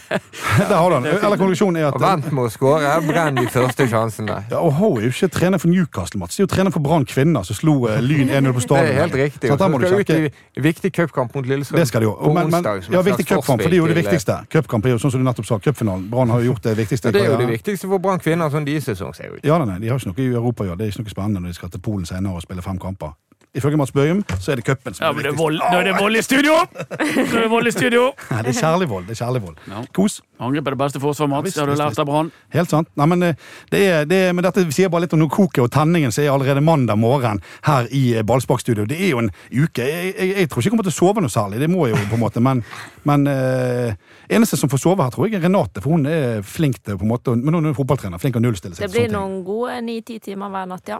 [0.70, 1.08] Der har du den.
[1.16, 2.92] Eller konklusjonen er at Vent med å skåre.
[3.06, 4.36] Brenn de første sjansene.
[4.50, 6.36] ja, og Ho er jo ikke trener for Newcastle, Mats.
[6.36, 9.00] De er jo trener for Brann kvinner, som slo eh, Lyn 1-0 på Det er
[9.00, 9.50] helt riktig.
[9.50, 10.30] Så der så må du ut sjekke.
[10.30, 12.14] i viktig cupkamp mot Lillestrøm Det skal de jo.
[12.36, 14.38] Men, men, ja, viktig cupkamp, for det er jo det viktigste.
[14.52, 16.06] Cupkamp er jo sånn som du nettopp sa, cupfinalen.
[16.12, 17.10] Brann har jo gjort det viktigste.
[17.14, 19.42] Det er jo det viktigste for Brann kvinner, sånn de sesong ser ut.
[19.42, 20.78] Ja, nei, nei, de har ikke noe i Europa å gjøre.
[20.84, 23.16] Det er ikke noe spennende når de skal til Polen senere og spille fem kamper.
[23.54, 25.42] Ifølge Mats Bøhum, så er det cupen som Ja, er men det er viktigst.
[25.42, 26.54] vold, nå er det vold i studio!
[26.72, 28.04] Nå er det vold i studio!
[28.30, 29.06] Nei, det er kjærlig vold.
[29.08, 29.56] det er kjærlig vold.
[29.68, 29.82] Ja.
[29.92, 30.20] Kos.
[30.42, 31.44] Angrep er det beste forsvar, Ja, Mats.
[31.46, 32.30] visst, Det har du lært av Brann.
[32.56, 32.88] Helt sant.
[32.98, 33.34] Nei, men, eh,
[33.70, 36.24] det er, det er, men dette sier bare litt om noe koket og tenningen som
[36.24, 38.86] er allerede mandag morgen her i eh, Ballsparkstudio.
[38.88, 39.84] Det er jo en uke.
[39.84, 41.94] Jeg, jeg, jeg tror ikke jeg kommer til å sove noe særlig, det må jeg
[41.98, 42.64] jo på en måte, men,
[43.04, 43.92] men øh,
[44.32, 47.04] eneste som får sove her, tror jeg er Renate, for hun er flink til på
[47.06, 48.88] en måte, men hun er fotballtrener, flink til å nullstille seg.
[48.88, 50.98] Det blir noen gode ni-ti timer hver natt, ja.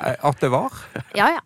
[0.00, 0.72] At det var?
[1.14, 1.40] Ja, ja.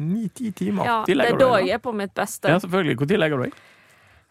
[0.00, 0.86] Ni-ti timer.
[0.88, 2.48] ja De det er da jeg er på mitt beste.
[2.48, 2.96] Ja, selvfølgelig.
[3.02, 3.60] Når legger du deg?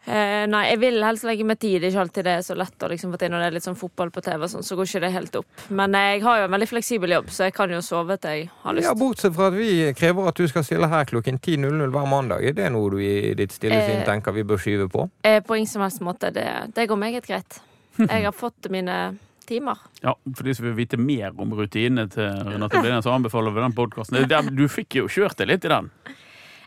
[0.01, 1.75] Eh, nei, jeg vil helst legge meg tid.
[1.83, 3.55] Det er ikke alltid det er så lett å liksom få til når det er
[3.59, 5.65] litt sånn fotball på TV, og sånn, så går ikke det helt opp.
[5.69, 8.49] Men jeg har jo en veldig fleksibel jobb, så jeg kan jo sove til jeg
[8.63, 8.87] har lyst.
[8.89, 12.41] Ja, Bortsett fra at vi krever at du skal stille her klokken 10.00 hver mandag.
[12.49, 14.05] Er det noe du i ditt stille sinn Eh.
[14.09, 15.05] tenker vi bør skyve på?
[15.21, 16.33] Eh, på ingen som helst måte.
[16.33, 17.61] Det, det går meget greit.
[18.01, 18.97] Jeg har fått mine
[19.49, 19.79] timer.
[20.03, 23.63] Ja, For de som vil vite mer om rutinene til Renate Blinde, så anbefaler vi
[23.65, 24.55] den podkasten.
[24.55, 25.91] Du fikk jo kjørt deg litt i den.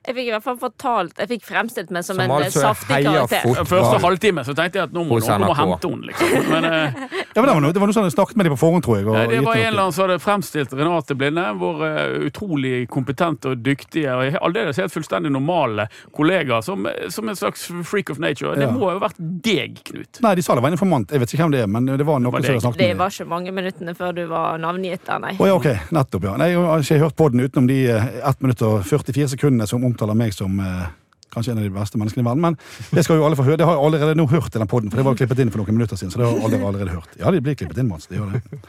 [0.04, 2.60] Jeg fikk i hvert fall fortalt Jeg fikk fremstilt meg som, Som en eh, altså
[2.66, 3.64] saftig karakter.
[3.70, 6.08] Første halvtime så tenkte jeg at nå må noen komme og hente henne.
[6.10, 6.48] Liksom.
[6.52, 6.98] Men eh,
[7.34, 8.84] Ja, men det var noe, det var noe sånn jeg snakket med dem på forhånd,
[8.84, 9.06] tror jeg.
[9.08, 13.54] og det var en eller annen som hadde fremstilt Renate Blinde, vår eh, utrolig kompetente
[13.54, 18.54] og dyktige og aldeles helt fullstendig normale kollega, som, som en slags freak of nature.
[18.54, 18.70] Det Ja.
[18.70, 20.20] må jo ha vært deg, Knut.
[20.24, 21.10] Nei, de sa det var en informant.
[21.12, 22.88] Jeg vet ikke hvem det er, men det var noen var som hadde snakket med
[22.94, 22.98] dem.
[23.02, 25.34] var ikke mange minuttene før du var navngitt der, nei.
[25.40, 25.68] Oh, ja, ok.
[25.96, 26.36] Nettopp, ja.
[26.40, 29.66] Nei, jeg har ikke hørt på den utenom de eh, 1 minutt og 44 sekundene
[29.70, 30.86] som omtaler meg som eh,
[31.34, 32.42] kanskje en av de beste menneskene i verden.
[32.44, 32.58] Men
[32.94, 33.58] det skal jo alle få høre.
[33.58, 35.62] Det har jeg allerede nå hørt i den podden, for det var klippet inn for
[35.62, 36.12] noen minutter siden.
[36.14, 37.16] Så det har alle allerede hørt.
[37.18, 38.06] Ja, de blir klippet inn, Mats.
[38.10, 38.60] Det gjør det.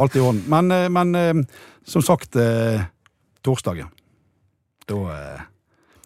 [0.00, 0.44] Alt i orden.
[0.52, 1.42] Men, eh, men eh,
[1.88, 2.86] som sagt, eh,
[3.44, 3.90] ja.
[4.88, 4.96] Da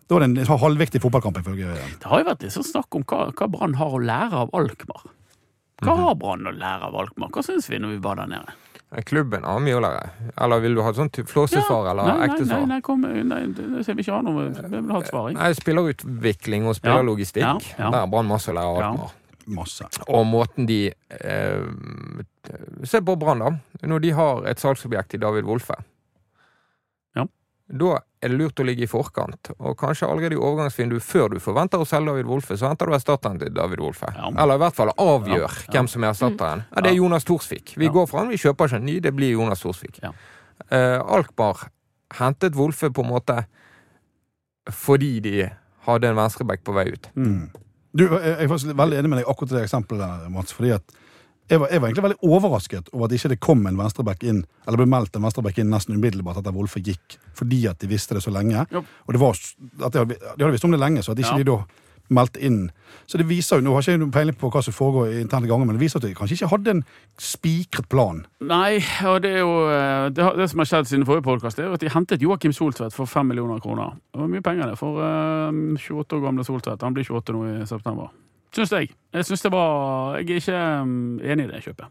[0.09, 1.69] da er det en halvviktig fotballkamp, ifølge
[2.01, 4.55] Det har jo vært litt sånn snakk om hva, hva Brann har å lære av
[4.57, 5.05] Alkmaar.
[5.85, 6.03] Hva Mhm.
[6.03, 7.29] har Brann å lære av Alkmaar?
[7.31, 8.55] Hva syns vi når vi var der nede?
[9.05, 10.05] Klubben har mye å lære.
[10.41, 13.83] Eller vil du ha et sånt flåsesvar eller nei, nei, nei, nei, kom, nei, det
[13.85, 15.29] ser vi ikke an noe Jeg vil ha et svar.
[15.37, 17.45] Nei, spillerutvikling og spillerlogistikk.
[17.45, 17.91] Ja, ja.
[17.93, 19.11] Der har Brann masse å lære av Ja.
[19.49, 19.87] Masse.
[20.13, 21.63] Og måten de eh,
[22.85, 23.53] Se på Brann, da.
[23.89, 25.77] Når de har et salgsobjekt i David Wolfe.
[27.69, 31.39] Da er det lurt å ligge i forkant, og kanskje allerede i overgangsvinduet, før du
[31.45, 34.09] forventer å selge David Wolfe, så henter du erstatteren til David Wolfe.
[34.17, 34.31] Ja.
[34.43, 35.73] Eller i hvert fall avgjør Ja, ja.
[35.75, 36.65] hvem som er erstatteren.
[36.73, 37.75] Ja, det er Jonas Thorsvik.
[37.77, 40.01] Vi går for han, vi kjøper ikke en ny, det blir Jonas Thorsvik.
[40.03, 40.15] Ja.
[40.71, 41.69] Eh, Alkmaar
[42.19, 43.43] hentet Wolfe på en måte
[44.73, 45.35] fordi de
[45.89, 47.09] hadde en venstreback på vei ut.
[47.17, 47.51] Mm.
[47.97, 50.53] Du, jeg jeg er faktisk veldig enig med deg akkurat det eksempelet Mats.
[50.53, 50.97] fordi at
[51.49, 54.45] jeg var, jeg var egentlig veldig overrasket over at ikke det kom en venstreback inn,
[54.67, 58.15] eller ble meldt en venstreback inn nesten umiddelbart etter Wolfe gikk, fordi at de visste
[58.15, 58.67] det så lenge.
[58.73, 58.85] Jo.
[59.07, 61.39] Og det var, at de, hadde, de hadde visst om det lenge, så at ikke
[61.39, 61.45] Ja.
[61.45, 61.59] de da
[62.09, 62.71] meldte inn.
[63.07, 65.19] Så det viser jo, Nå har ikke jeg noen peiling på hva som foregår i
[65.21, 66.85] interne ganger, men det viser at de kanskje ikke hadde en
[67.21, 68.23] spikret plan.
[68.41, 71.59] Nei, og det er jo eh, Det, har- det som har skjedd siden forrige podkast,
[71.61, 73.99] er at de hentet Joakim Soltvedt for 5 millioner kroner.
[74.15, 76.81] Det var mye penger, det, for eh, 28 år gamle Soltvedt.
[76.87, 78.09] Han blir 28 nå i september.
[78.59, 78.89] Syns jeg.
[79.15, 81.87] Jeg synes det var Jeg er ikke mm, enig i det kjøpet.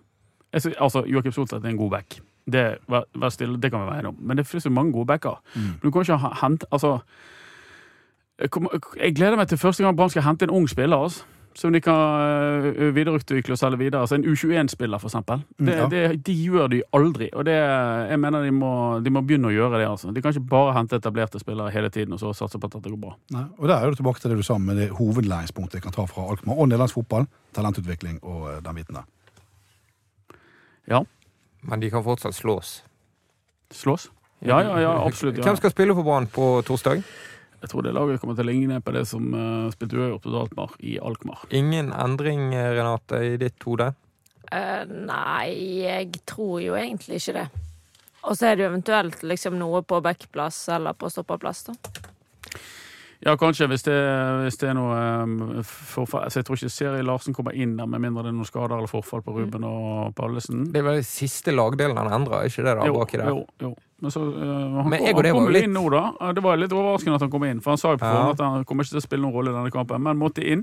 [0.54, 2.20] Jeg synes, altså, Joakim Soltvedt er en god back.
[2.52, 4.18] Det, vær, vær stille, det kan vi være enige om.
[4.20, 5.42] Men det finnes jo mange gode backer.
[5.56, 5.80] Mm.
[5.84, 7.00] du kan ikke hente Altså
[9.00, 10.98] jeg gleder meg til første gang Brann skal hente en ung spiller.
[10.98, 11.24] Altså
[11.58, 11.98] som de kan
[12.78, 14.04] øh, videreutvikle og selge videre.
[14.06, 15.42] Altså En U21-spiller, for eksempel.
[15.58, 15.88] Det, Mm, ja.
[15.90, 17.30] det, de gjør de aldri.
[17.34, 17.56] Og det,
[18.12, 18.70] jeg mener de må,
[19.02, 19.88] de må begynne å gjøre det.
[19.90, 20.12] altså.
[20.14, 22.92] De kan ikke bare hente etablerte spillere hele tiden og så satse på at det
[22.94, 23.16] går bra.
[23.34, 25.92] Nei, og Der er du tilbake til det du sa med det hovedlæringspunktet jeg kan
[25.98, 27.26] ta fra Alkmaar og nederlandsk fotball,
[27.58, 29.10] talentutvikling og eh, den biten der.
[30.88, 31.02] Ja.
[31.68, 32.84] Men de kan fortsatt slås.
[33.74, 34.12] Slås?
[34.46, 35.38] Ja, ja, ja, absolutt.
[35.42, 35.44] Ja.
[35.50, 37.02] Hvem skal spille for Brann på torsdag?
[37.62, 40.42] Jeg tror det laget kommer til å ligne på det som uh, spilte uavgjort mot
[40.44, 41.48] Altmar i Alkmaar.
[41.58, 43.92] Ingen endring, Renate, i ditt hode?
[44.52, 45.48] Uh, nei,
[45.82, 47.48] jeg tror jo egentlig ikke det.
[48.28, 51.78] Og så er det jo eventuelt liksom noe på backplass eller på stopperplass, da.
[53.26, 53.96] Ja, kanskje, hvis det,
[54.46, 56.28] hvis det er noe um, forfall.
[56.28, 58.76] Altså, jeg tror ikke Seri Larsen kommer inn der, med mindre det er noen skader
[58.78, 60.68] eller forfall på Ruben og Pallesen.
[60.72, 62.76] Det er vel siste lagdelen han endrer, ikke det?
[62.78, 63.32] da, Jo, baki der?
[63.34, 63.72] jo, jo.
[64.06, 64.44] Men så, uh,
[64.84, 66.32] han, Men kom- jeg og det han var kom litt- inn nå, da.
[66.38, 68.14] Det var litt overraskende at han kom inn, for han sa jo på Ja.
[68.14, 70.46] forhånd at han kommer ikke til å spille noen rolle i denne kampen, men måtte
[70.46, 70.62] inn.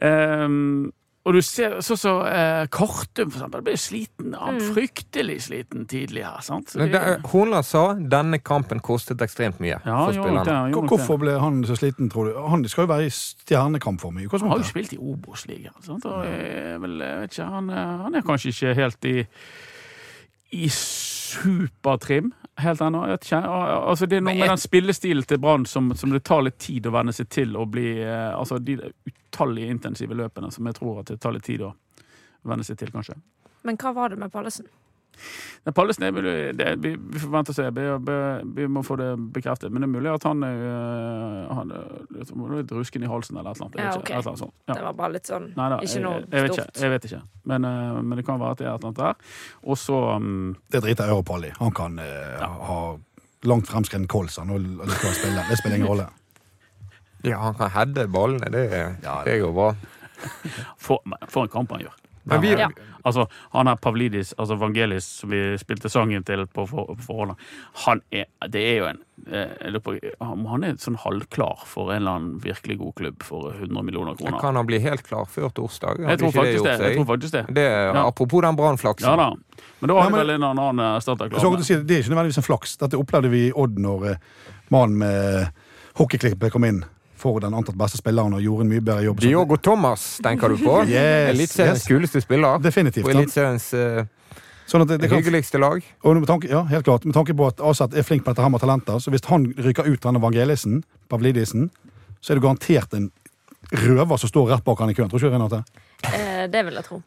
[0.00, 0.92] Um,
[1.26, 4.34] og du ser sånn som så, eh, Kortum, for eksempel, ble sliten.
[4.40, 4.70] Han Mm.
[4.74, 6.40] fryktelig sliten tidlig her.
[6.40, 6.72] sant?
[6.72, 10.72] Det- det- Hornland sa denne kampen kostet ekstremt mye ja, for spillerne.
[10.72, 12.48] Hvor- Hvorfor ble han så sliten, tror du?
[12.48, 14.28] Han skal jo være i stjernekamp for mye.
[14.30, 15.82] Han har jo spilt i Obos-ligaen.
[15.84, 16.04] sant?
[16.06, 19.26] Og vel, jeg vet ikke, han, er- han er kanskje ikke helt i
[20.52, 20.66] i
[21.30, 23.04] supertrim helt ennå.
[23.06, 23.40] jeg vet ikke.
[23.40, 26.88] Altså, det er noe med den spillestilen til Brann som, som det tar litt tid
[26.88, 31.02] å venne seg til å bli eh, Altså de utallige intensive løpene som jeg tror
[31.02, 31.74] at det tar litt tid å
[32.48, 33.18] venne seg til, kanskje.
[33.68, 34.68] Men hva var det med Pallesen?
[35.66, 37.66] Det Pallesen er mulig det, vi, vi får vente og se.
[37.76, 38.14] Vi,
[38.56, 39.72] vi, må få det bekreftet.
[39.72, 43.36] Men det er mulig at han er øh, Han er litt- litt rusken i halsen
[43.36, 43.80] eller et eller annet.
[43.84, 44.14] Ja, okay.
[44.14, 44.54] et eller annet sånt.
[44.68, 44.74] Ja.
[44.78, 46.80] Det var bare litt sånn Neida, Ikke jeg, noe jeg, vet ikke.
[46.80, 47.20] Jeg vet ikke.
[47.52, 49.36] Men, øh, men det kan være at det er et eller annet der.
[49.68, 51.52] Og så um, Det driter Europall i.
[51.60, 52.80] Han kan eh, ha
[53.44, 54.40] langt fremskreden kols.
[54.40, 56.08] Det spiller ingen rolle.
[57.24, 58.48] Ja, han kan heade ballene.
[58.52, 58.66] Det,
[59.04, 59.74] Ja, det går bra.
[60.84, 61.99] for, for en kamp han gjør.
[62.24, 62.68] Men vi, Ja.
[63.02, 67.36] Altså, han er Pavlidis, altså Vangelis, som vi spilte sangen til på for- på forhånd.
[67.86, 68.98] Han er Det er jo en
[69.32, 73.82] eh, på, han- er sånn halvklar for en eller annen virkelig god klubb for 100
[73.82, 74.38] millioner kroner.
[74.40, 75.96] kan han bli helt klar før torsdag?
[75.98, 76.52] Jeg tror det.
[76.52, 77.46] Jeg tror faktisk det.
[77.54, 78.06] Det er, Ja.
[78.06, 79.08] Apropos den brannflaksen.
[79.08, 79.30] Ja da.
[79.80, 81.50] Men da har vi vel en annen erstatter Så klar.
[81.50, 82.76] godt å si, det er ikke nødvendigvis en flaks.
[82.76, 84.16] Dette opplevde vi i Odd når eh,
[84.70, 85.52] mannen med
[85.96, 86.84] hockeyklippet kom inn
[87.20, 89.20] for den antatt beste spilleren og gjorde en mye bedre jobb.
[89.22, 90.78] Diogo Thomas, tenker du på?
[90.90, 91.88] Yes, Eliteseriens yes.
[91.90, 92.58] kuleste spiller.
[92.64, 93.04] Definitivt.
[93.06, 93.12] Og?
[93.14, 94.02] Eliteseriens uh,
[94.70, 95.82] Sånn det, det hyggeligste lag.
[96.06, 97.02] og med tanke, ja, helt klart.
[97.04, 99.48] Med tanke på at Aset er flink på dette her med talenter, så hvis han
[99.58, 101.70] ryker ut denne Vangelisen, Pavlidisen,
[102.22, 103.08] så er det garantert en
[103.72, 105.10] røver som står rett bak han i køen.
[105.10, 105.64] Tror ikke du, Renate?
[106.12, 107.02] eh, Det vil jeg tro.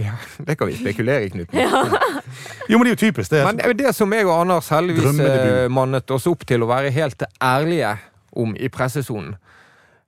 [0.00, 0.14] Ja,
[0.46, 1.52] det kan vi spekulere i, Knut.
[2.68, 3.30] Jo, men det er jo typisk.
[3.30, 6.46] Det er, Men det er det som jeg og Anders heldigvis eh, mannet oss opp
[6.48, 7.96] til å være helt ærlige
[8.32, 9.36] om i pressesonen,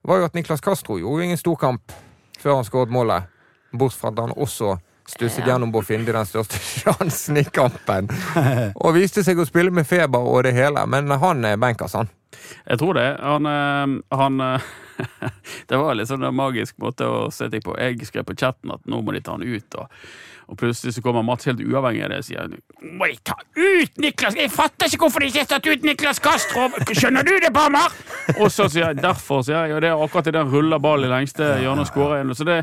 [0.07, 1.91] var jo at Niklas Castro gjorde ingen storkamp
[2.39, 3.27] før han skåret målet.
[3.73, 4.77] Bortsett fra at han også
[5.07, 5.53] stusset Ja.
[5.53, 8.09] gjennom Boffindi den største sjansen i kampen.
[8.75, 12.09] Og viste seg å spille med feber og det hele, men han er benkers, han.
[12.67, 13.05] Jeg tror det.
[13.23, 14.67] Han, eh, han eh,
[15.69, 17.75] Det var litt sånn en magisk måte å se ting på.
[17.79, 19.77] Jeg skrev på chatten at nå må de ta han ut.
[19.79, 20.09] Og,
[20.47, 22.53] og plutselig så kommer Mats helt uavhengig av det og sier
[22.97, 24.37] Må de ta ut Niklas?
[24.39, 26.77] Jeg fatter ikke hvorfor de ikke har tatt ut Niklas Kastrov!
[26.87, 27.91] Skjønner du det, Bammer?
[28.37, 29.75] Og så sier jeg derfor, sier jeg.
[29.75, 32.35] Og det er akkurat idet han ruller ballen i lengste hjørne og skårer igjen.
[32.37, 32.61] Så det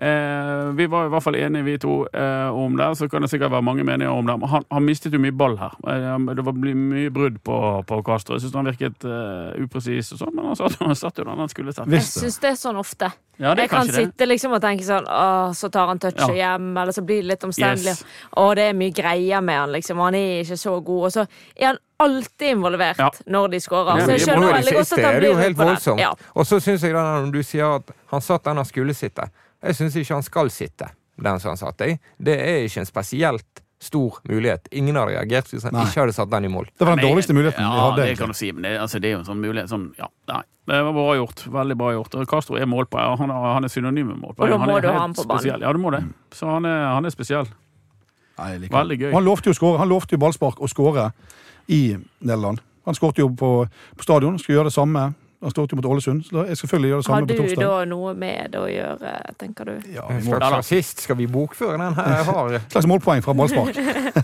[0.00, 2.96] vi var i hvert fall enige, vi to, eh, om det.
[2.96, 4.38] Så kan det sikkert være mange meninger om det.
[4.40, 5.74] Men han, han mistet jo mye ball her.
[5.86, 8.38] Eh, det var mye brudd på, på Castro.
[8.38, 11.42] Jeg syns han virket eh, upresis, og sånn, men han satt, han satt jo den
[11.44, 11.90] han skulle sett.
[11.92, 13.10] Jeg syns det er sånn ofte.
[13.40, 16.52] Ja, Jeg kan sitte liksom og tenke sånn Å, så tar han touchet Ja.
[16.52, 17.94] hjem, eller så blir det litt omstendelig.
[17.96, 18.26] Yes.
[18.36, 20.02] Og det er mye greier med han, liksom.
[20.04, 21.06] Han er ikke så god.
[21.08, 21.24] Og så
[21.56, 23.08] er han alltid involvert Ja.
[23.26, 24.02] når de skårer.
[24.04, 26.10] Så jeg skjønner det veldig godt at han blir helt på det.
[26.34, 29.30] Og så syns jeg da når du sier at han satt den han skulle sitte.
[29.62, 30.88] Jeg syns ikke han skal sitte,
[31.20, 31.98] den som han satt i.
[32.18, 34.68] Det er ikke en spesielt stor mulighet.
[34.76, 35.86] Ingen hadde reagert hvis han Nei.
[35.88, 36.66] ikke hadde satt den i mål.
[36.76, 38.00] Det var den nei, dårligste muligheten vi hadde.
[38.02, 39.86] ja, det kan du si, men det, altså, det er jo en sånn mulighet sånn,
[40.00, 40.42] ja, nei.
[40.70, 41.40] Det var bra gjort.
[41.50, 42.16] Veldig bra gjort.
[42.30, 43.16] Castro er målpoeng.
[43.18, 44.44] Han, han er synonym med målpoeng.
[44.44, 45.40] Og da Han må er du ha ham på banen.
[45.40, 45.64] spesiell.
[45.64, 46.02] Ja, du må det.
[46.36, 47.48] Så han er, han er spesiell.
[48.38, 49.08] Nei, like Veldig gøy.
[49.16, 51.08] Han lovte jo, å score, han lovte jo ballspark å skåre
[51.72, 52.60] i Nederland.
[52.86, 53.50] Han skåret jo på,
[53.96, 54.38] på stadion.
[54.38, 55.08] Skulle gjøre det samme.
[55.40, 56.24] Han står jo mot Ålesund.
[56.26, 57.62] Så da jeg skal selvfølgelig gjøre det Har samme du på torsdag.
[57.64, 59.74] da noe med det å gjøre, tenker du?
[59.94, 61.00] Ja, En vi må, slags rasist.
[61.06, 62.08] Skal vi bokføre den her?
[62.18, 63.74] Jeg har slags målpoeng fra ballspark.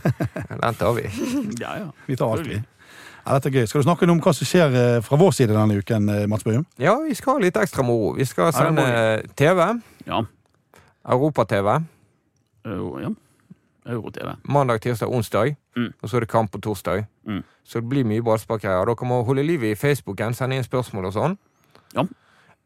[0.63, 1.07] Den tar vi.
[1.63, 1.87] Ja, ja.
[2.07, 2.59] Vi tar alt, vi.
[3.27, 3.67] Ja, dette er gøy.
[3.67, 6.45] Skal du snakke om hva som skjer eh, fra vår side denne uken, eh, Mats
[6.47, 6.63] Bøhum?
[6.79, 8.13] Ja, vi skal ha litt ekstra moro.
[8.15, 8.85] Vi skal sende
[9.41, 9.65] TV.
[10.07, 10.21] ja.
[11.07, 11.69] Europa-TV.
[12.67, 13.11] Euro, ja.
[13.87, 14.37] Euro-TV.
[14.43, 15.57] Mandag, tirsdag, onsdag.
[15.77, 15.91] Mm.
[16.03, 17.05] Og så er det kamp på torsdag.
[17.29, 17.43] Mm.
[17.67, 18.87] Så det blir mye ballsparkgreier.
[18.89, 21.37] Dere må holde liv i Facebooken, sende inn spørsmål og sånn.
[21.97, 22.07] Ja.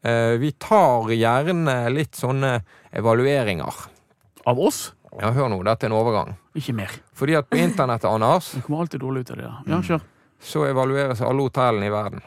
[0.07, 2.61] Eh, vi tar gjerne litt sånne
[2.97, 3.81] evalueringer.
[4.47, 4.93] Av oss?
[5.19, 6.31] Ja, hør nå, dette er en overgang.
[6.55, 6.93] Ikke mer.
[7.13, 9.49] Fordi at på internettet, Anders, Det kommer alltid dårlig ut av det.
[9.49, 9.55] ja.
[9.75, 10.07] Ja, kjør.
[10.41, 12.23] så evalueres alle hotellene i verden.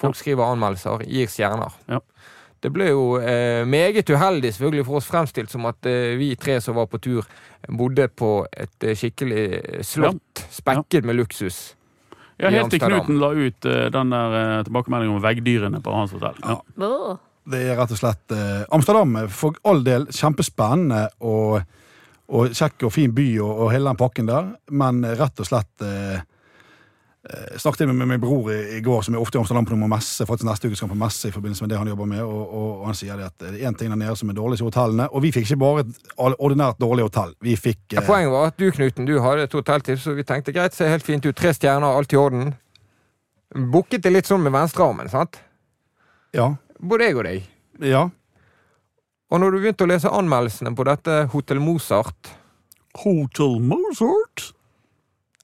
[0.00, 1.72] Folk skriver anmeldelser, gir stjerner.
[1.88, 2.00] Ja.
[2.60, 6.58] Det ble jo eh, meget uheldig selvfølgelig for oss fremstilt som at eh, vi tre
[6.60, 7.28] som var på tur,
[7.68, 9.44] bodde på et eh, skikkelig
[9.86, 11.70] slott, spekket med luksus.
[12.40, 16.12] Ja, helt til Knuten la ut eh, den der eh, tilbakemeldingen om veggdyrene på hans
[16.16, 16.36] hotell.
[16.44, 16.58] Ja.
[16.84, 17.16] ja.
[17.50, 21.62] Det er rett og slett eh, Amsterdam er for all del kjempespennende og,
[22.28, 25.88] og kjekk og fin by og, og hele den pakken der, men rett og slett
[27.28, 29.76] eh, eh, Snakket med, min bror i, i går, som er ofte i Amsterdam på
[29.76, 30.26] noen messe.
[30.28, 32.22] Faktisk neste uke skal han på messe i forbindelse med det han jobber med.
[32.24, 34.38] Og, og, og han sier det at det er én ting der nede som er
[34.38, 35.08] dårlig, så hotellene.
[35.10, 37.34] Og vi fikk ikke bare et ordinært dårlig hotell.
[37.44, 40.26] Vi fikk Ja, eh, Poenget var at du, Knuten, du hadde et hotelltips, så vi
[40.28, 41.36] tenkte greit, ser helt fint ut.
[41.36, 42.54] Tre stjerner, alt i orden.
[43.50, 45.40] Booket det litt sånn med venstrearmen, sant?
[46.36, 46.52] Ja.
[46.80, 47.46] Både jeg og deg.
[47.84, 48.06] ja.
[49.30, 52.32] Og når du begynte å lese anmeldelsene på dette Hotell Mozart,
[52.98, 54.48] Hotel Mozart?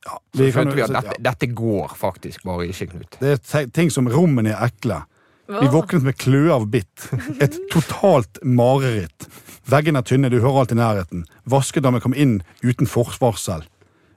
[0.07, 0.17] Ja.
[0.17, 3.19] så Vi kan skjønte vi at dette, dette går faktisk bare ikke, Knut.
[3.21, 5.03] Det er ting som rommene er ekle.
[5.47, 7.09] Vi våknet med kløe av bitt.
[7.43, 9.29] Et totalt mareritt.
[9.71, 11.27] Veggene er tynne, du hører alt i nærheten.
[11.51, 13.67] Vaskedammen kom inn uten forsvarsel.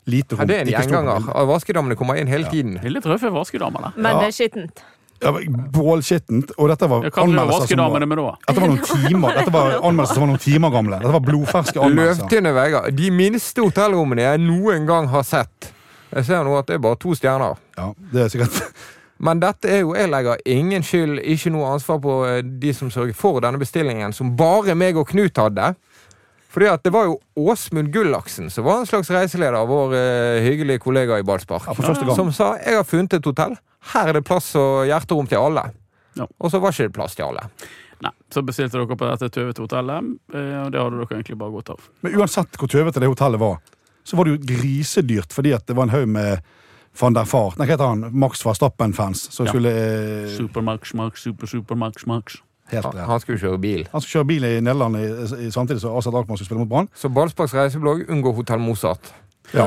[0.10, 1.28] Lite Ja, det er en gjenganger.
[1.50, 2.80] Vaskedammene kommer inn hele tiden.
[2.82, 4.00] Litt røffe vaskedamer der.
[4.00, 4.82] Men det er skittent.
[5.20, 5.34] Ja,
[5.76, 6.54] Bålskittent.
[6.58, 8.30] Og dette var anmeldelser som var, med da?
[8.48, 11.00] dette var noen timer Dette var anmeldelser som var noen timer gamle.
[11.02, 12.24] Dette var blodferske anmeldelser.
[12.24, 12.88] Løvtynne vegger.
[12.96, 15.74] De minste hotellrommene jeg noen gang har sett.
[16.10, 17.60] Jeg ser nå at det er bare to stjerner.
[17.78, 18.64] Ja, det er sikkert
[19.26, 22.88] Men dette er jo, jeg legger ingen skyld, ikke noe ansvar på eh, de som
[22.94, 25.74] sørger for denne bestillingen, som bare meg og Knut hadde.
[26.50, 27.18] Fordi at det var jo
[27.52, 31.94] Åsmund Gullaksen som var en slags reiseleder, vår uh, hyggelige kollega i Ballspark, ja, for
[31.94, 32.16] gang.
[32.16, 33.58] som sa 'jeg har funnet et hotell'.
[33.94, 35.72] Her er det plass og hjerterom til alle.
[36.16, 36.26] Ja.
[36.40, 37.46] Og så var ikke det plass til alle.
[38.02, 41.52] Nei, Så bestilte dere på dette tøvete hotellet, eh, og det hadde dere egentlig bare
[41.52, 41.80] godt av.
[42.02, 43.58] Men uansett hvor tøvete det hotellet var,
[44.10, 46.42] så var det jo grisedyrt fordi at det var en haug med
[47.00, 48.06] van der Far Nei, hva heter han?
[48.18, 49.52] Max Verstappen-fans som Ja.
[49.54, 52.40] skulle eh, Supermax, max, super, supermax, max.
[52.72, 53.06] Helt Han, ja.
[53.10, 53.88] han skulle kjøre bil.
[53.92, 55.06] Han skulle kjøre bil i Nederland i,
[55.48, 56.90] i, samtidig som Asa Alkmaar skulle spille mot Brann.
[56.96, 59.14] Så Ballsparks reiseblogg unngår Hotell Mozart.
[59.54, 59.66] Ja.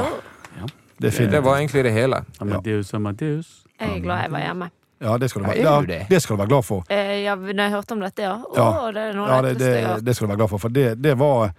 [0.58, 0.68] Ja.
[1.02, 1.32] Det er fint.
[1.32, 2.20] Det var egentlig det hele.
[2.40, 3.48] Amadeus, Amadeus.
[3.80, 4.68] Jeg er glad jeg var hjemme.
[5.02, 6.00] Ja, det skal du være, ja, du det?
[6.10, 6.84] det skal du være glad for.
[6.94, 8.36] Eh, ja, når jeg hørte om dette, ja.
[8.38, 8.90] Å, Ja.
[8.94, 11.50] det er noe Ja, det, det skal du være glad for, for det, det var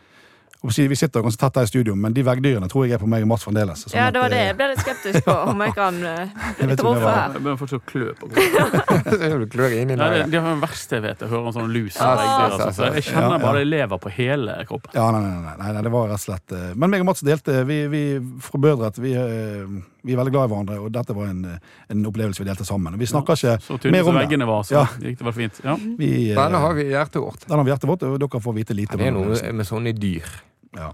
[0.63, 3.26] Vi sitter ganske tett her i studio, men de veggdyrene tror jeg er på meg
[3.26, 3.82] og Mats fremdeles.
[3.84, 6.13] Sånn Ja, det var det eh, jeg ble litt skeptisk på, om jeg kan bli
[6.13, 7.34] Jeg vet ikke om det truffe var- her.
[7.34, 8.54] Jeg begynner fortsatt å klø på kroppen.
[9.99, 11.19] Ja, det, det er verste jeg vet.
[11.26, 11.97] Jeg hører en sånn lus.
[11.99, 12.88] Ja, av veggdyr, altså.
[12.95, 14.91] Jeg kjenner bare det lever på hele kroppen.
[14.95, 17.10] Ja, nei, nei, nei, nei, nei, det var rett og slett eh, Men meg og
[17.12, 18.04] Mats delte Vi, vi
[18.47, 19.67] forbedret, Vi, eh,
[20.04, 22.63] vi er veldig glad i hverandre, og dette var en, eh, en opplevelse vi delte
[22.67, 22.95] sammen.
[22.99, 24.23] Vi snakker ikke Så tynne mer om det.
[24.26, 24.86] veggene var, så Ja.
[24.99, 25.60] gikk det vel fint.
[25.63, 25.76] Ja.
[25.99, 27.43] Vi, eh, Denne har vi i hjertet vårt.
[27.47, 28.95] den har vi hjertet vårt, og dere får vite lite.
[28.97, 30.32] Det er noe med sånne dyr.
[30.75, 30.91] Ja.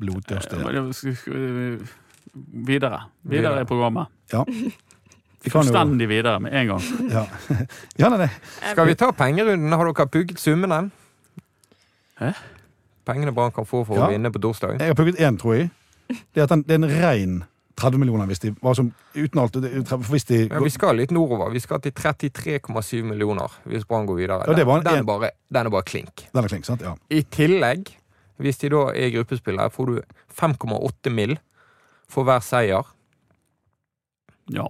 [0.00, 0.56] Blodtørste.
[0.60, 1.80] Men skal
[2.66, 3.00] Videre.
[3.22, 3.60] Videre Videre.
[3.62, 4.06] i programmet.
[4.32, 4.42] Ja.
[4.46, 6.82] Vi kan jo Fullstendig videre med en gang.
[7.10, 7.22] Ja,
[8.00, 8.28] ja nei, nei.
[8.72, 9.72] Skal vi ta pengerunden?
[9.72, 10.90] Har dere pugget summene?
[12.20, 12.32] Hæ?
[13.06, 14.06] Pengene Brann kan få for Ja.
[14.08, 14.80] å vinne på torsdag?
[14.80, 15.70] Jeg har pugget én, tror jeg.
[16.08, 17.36] Det er, at den, det er en rein
[17.76, 20.96] 30 millioner hvis de var som uten alt det- for Hvis de Ja, vi skal
[20.96, 21.50] litt nordover.
[21.52, 24.44] Vi skal til 33,7 millioner hvis Brann går videre.
[24.48, 26.26] Ja, det var en- den, er bare, den er bare klink.
[26.34, 26.80] Den er klink, sant?
[26.82, 26.94] Ja.
[27.10, 27.94] I tillegg,
[28.38, 30.00] hvis de da er gruppespillere, får du
[30.36, 31.38] 5,8 mill.
[32.08, 32.84] for hver seier.
[34.52, 34.68] Ja.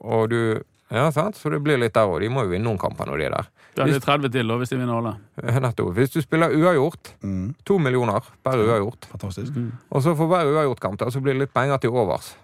[0.00, 0.40] Og du
[0.88, 1.34] Ja, sant?
[1.34, 2.20] Så det blir litt der òg.
[2.22, 3.46] De må jo vinne noen kamper når de er der.
[3.74, 5.12] Det blir 30 til da, hvis de vinner alle.
[5.60, 5.90] Nettopp.
[5.96, 9.04] Hvis du spiller uavgjort, Mm, to millioner per uavgjort.
[9.10, 9.52] fantastisk.
[9.90, 12.36] Og så for hver uavgjortkamp så blir det litt penger til overs.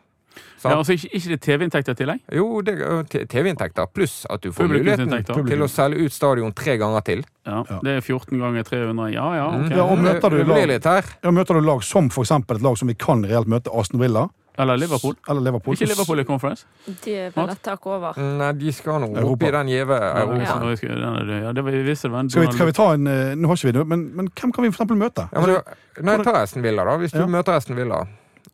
[0.62, 2.20] Ja, altså ikke, ikke det TV-inntekter i tillegg?
[2.38, 5.10] Jo, det er TV-inntekter, pluss at du får muligheten
[5.48, 7.24] til å selge ut stadion tre ganger til.
[7.46, 7.80] Ja, Ja.
[7.82, 9.08] Det er 14 ganger 300.
[9.12, 9.48] Ja ja.
[9.50, 9.70] Mm.
[9.74, 11.10] Ja, og møter du lag-.
[11.24, 13.98] Ja, møter du lag som for eksempel et lag som vi kan reelt møte, Aston
[14.00, 15.14] Villa Eller Liverpool.
[15.28, 15.74] eller Liverpool.
[15.74, 16.66] Ikke Liverpool i conference.
[17.04, 18.12] De er vel et tak over.
[18.20, 19.32] Nei, de skal nå Europa.
[19.32, 20.84] opp i den gjeve Europa.
[20.84, 21.52] ja.
[21.56, 23.56] ja, vi visste det var en Skal vi, skal vi ta en eh, Nå har
[23.56, 25.26] ikke vi det, men, men hvem kan vi for eksempel møte?
[25.32, 26.96] Ja, men du, nei, ta Aston Villa, da.
[27.00, 27.26] Hvis du Ja.
[27.26, 28.04] møter Aston Villa.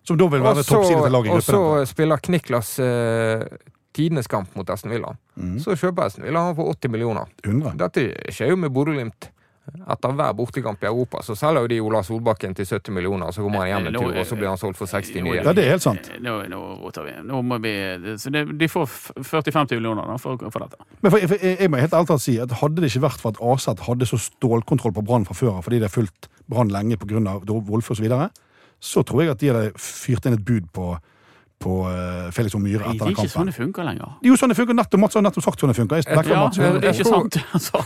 [0.08, 3.42] Som da vil være så, til laget i og så spiller Kniklas eh,
[3.92, 5.10] tidenes kamp mot Esten Villa.
[5.36, 7.28] Mm, Så kjøper Esten Villa han for 80 millioner.
[7.44, 7.74] 100.
[7.82, 9.32] Dette skjer jo med Bodø-Glimt.
[9.68, 13.42] Etter hver bortekamp i Europa så selger jo de Ola Solbakken til 70 millioner, så
[13.44, 15.42] kommer han hjem en tur, og så blir han solgt for 60 nye.
[15.42, 16.08] Ja, det er helt sant.
[16.24, 17.12] Nå, nå roter vi.
[17.28, 17.74] Nå må vi
[18.22, 18.88] så det, De får
[19.20, 20.88] 40-50 millioner da, for, for dette.
[21.04, 23.36] Men for, for, jeg, må helt ærlig talt si at hadde det ikke vært for
[23.36, 26.72] at Aset hadde så stålkontroll på Brann fra før av, fordi de har fulgt Brann
[26.72, 27.20] lenge pga.
[27.68, 28.30] Wolfe osv., så, videre,
[28.80, 30.92] så tror jeg at de hadde fyrt inn et bud på,
[31.58, 32.58] på eh, Felix O.
[32.62, 33.14] Myhre etter Nei, kampen.
[33.14, 34.12] det er ikke sånn det funker lenger.
[34.22, 34.74] Er jo sånn det funker.
[34.78, 35.96] Nettopp, Mats har nettopp sagt sånn det funker.
[35.96, 36.56] Jeg Ja, Mats.
[36.56, 37.38] det er ikke sant.
[37.52, 37.82] Altså.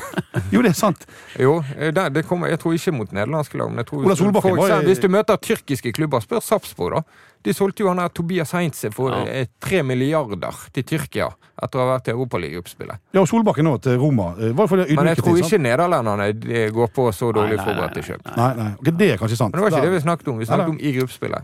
[0.53, 1.07] Jo, det er sant.
[1.41, 3.71] Jo, det, det kommer, jeg tror ikke mot nederlandske lag.
[3.73, 6.99] Men jeg tror Ola hvis, du, for eksempel, hvis du møter tyrkiske klubber, spør Sarpsborg,
[7.01, 7.29] da.
[7.43, 9.25] De solgte jo han der Tobias Heinze for Ja.
[9.27, 11.27] eh, tre milliarder til Tyrkia
[11.63, 13.01] etter å ha vært i Europaligaoppspillet.
[13.17, 14.35] Ja, og Solbakken nå til Roma.
[14.39, 16.29] eh, det Men jeg tror ikke nederlenderne
[16.73, 18.37] går på så dårlig forberedt til kjøp.
[18.37, 18.71] Nei, nei.
[18.79, 19.55] Okay, det er kanskje sant.
[19.57, 20.39] Men det var ikke det vi snakket om.
[20.39, 20.77] Vi Nei, snakket nei.
[20.77, 21.43] om i gruppespillet.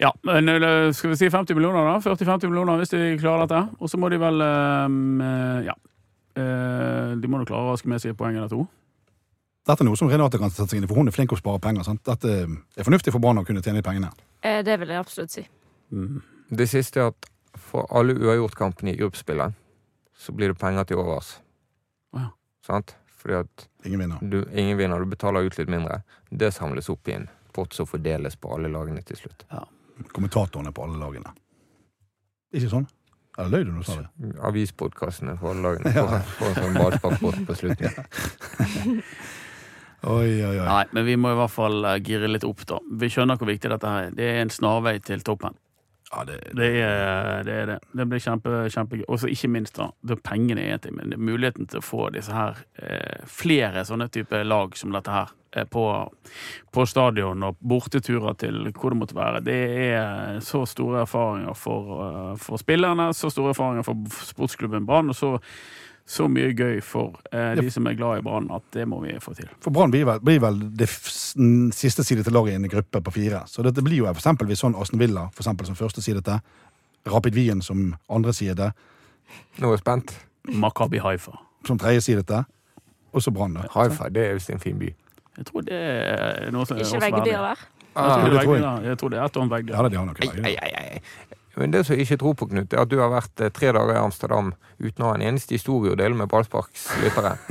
[0.00, 1.98] Ja, men eh, skal vi si 50 millioner, da?
[2.00, 3.62] 40-50 millioner hvis de klarer dette.
[3.80, 5.20] Og så må de vel um,
[5.66, 5.74] Ja.
[6.40, 8.62] Eh, De må jo klare å raske med seg et poeng eller to.
[9.68, 11.36] Dette er noe som Renate kan sette seg inn i, for hun er flink til
[11.36, 11.84] å spare penger.
[11.84, 12.00] sant?
[12.06, 12.30] Dette
[12.80, 14.08] er fornuftig for barna å kunne tjene de pengene.
[14.42, 15.44] Eh, Det vil jeg absolutt si.
[15.92, 16.22] Mm.
[16.50, 17.28] Det siste er at
[17.60, 19.52] for alle uavgjortkampene i gruppespillet,
[20.16, 21.34] så blir det penger til overs.
[22.16, 22.30] Ja.
[22.66, 22.94] Sant?
[23.20, 24.18] Fordi at Ingen vinner.
[24.22, 26.00] du, ingen vinner, du betaler ut litt mindre.
[26.32, 29.44] Det samles opp i en pott som fordeles på alle lagene til slutt.
[30.12, 31.34] Kommentatorene på alle lagene.
[32.56, 32.88] Ikke sånn?
[33.38, 34.30] Eller løy du nå, sa du?
[34.48, 39.04] Avispodkastene på alle lagene får, får en sånn ballsparkpott på slutten.
[40.00, 40.64] Oi, oi, oi.
[40.64, 42.78] Nei, men vi må i hvert fall eh, gire litt opp, da.
[43.02, 44.14] Vi skjønner hvor viktig dette her er.
[44.16, 45.58] Det er en snarvei til toppen.
[46.10, 47.52] Ja, det, Det er det.
[47.54, 47.78] Er det.
[47.92, 49.04] det blir kjempe, kjempegøy.
[49.08, 49.90] Og ikke minst, da.
[50.02, 54.08] Det er pengene er ting, men muligheten til å få disse her eh, flere sånne
[54.10, 55.84] type lag som dette her eh, på,
[56.74, 59.44] på stadion og borteturer til hvor det måtte være.
[59.46, 65.14] Det er så store erfaringer for, uh, for spillerne, så store erfaringer for sportsklubben Brann,
[65.14, 65.36] og så
[66.10, 69.12] så mye gøy for eh, de som er glad i Brann, at det må vi
[69.22, 69.46] få til.
[69.62, 73.44] For Brann blir blir vel det siste side til laget i en gruppe på fire.
[73.46, 76.22] Så dette blir jo for eksempel hvis sånn Aston Villa for eksempel, som første side
[76.26, 76.40] til,
[77.06, 78.72] Rapid Wien som andre side,
[79.62, 80.16] Nå er jeg spent.
[80.50, 81.32] Makabi Haifa.
[81.66, 82.42] som tredje side til,
[83.12, 83.54] og så Brann.
[83.54, 83.68] da.
[83.70, 84.90] Haifa, det er visst en fin by.
[85.38, 87.38] Jeg tror det er noe som er Ikke veggdyr verdig.
[87.38, 87.56] der.
[87.90, 88.48] Jeg tror Ah, det er et jeg.
[88.48, 88.88] veggdyr.
[88.88, 89.74] Jeg tror det er et om veggdyr.
[91.58, 93.72] Men det som jeg ikke tror på, Knut, er at du har vært eh, tre
[93.74, 97.36] dager i Amsterdam uten å ha en eneste historie å dele med ballsparks lyttere.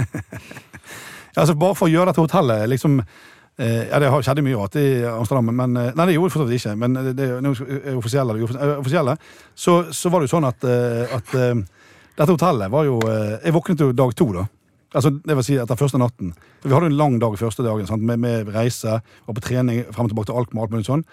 [1.39, 4.73] Altså bare for å gjøre dette hotellet liksom eh, Ja, det har skjedde mye rart
[4.81, 8.35] i Amsterdam, men eh, Nei, det gjorde fortsatt for ikke, men det, det er offisielle,
[8.73, 9.13] offisielle
[9.53, 10.65] så, så var det jo sånn at,
[11.15, 14.47] at dette hotellet var jo Jeg våknet jo dag to, da.
[14.97, 16.33] Altså, det vil si etter første natten.
[16.63, 18.03] Vi hadde en lang dag første dagen sant?
[18.03, 21.05] Med, med reise, var på trening frem og tilbake til Alkmaar, alt mulig sånn.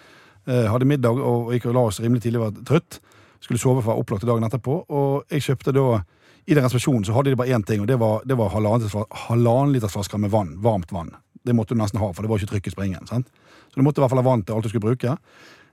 [0.46, 3.00] Eh, hadde middag og gikk og la oss rimelig tidlig, var trøtt.
[3.42, 4.78] Skulle sove for å være opplagt til dagen etterpå.
[4.88, 5.86] Og jeg kjøpte da
[6.46, 9.72] I den reservasjonen så hadde de bare én ting, og det var, det var halvannen
[9.74, 10.52] liters flasker med vann.
[10.62, 11.10] Varmt vann.
[11.42, 13.06] Det måtte du nesten ha, for det var ikke trykk i springen.
[13.10, 13.26] sant?
[13.66, 15.16] Så du måtte i hvert fall ha vann til alt du skulle bruke.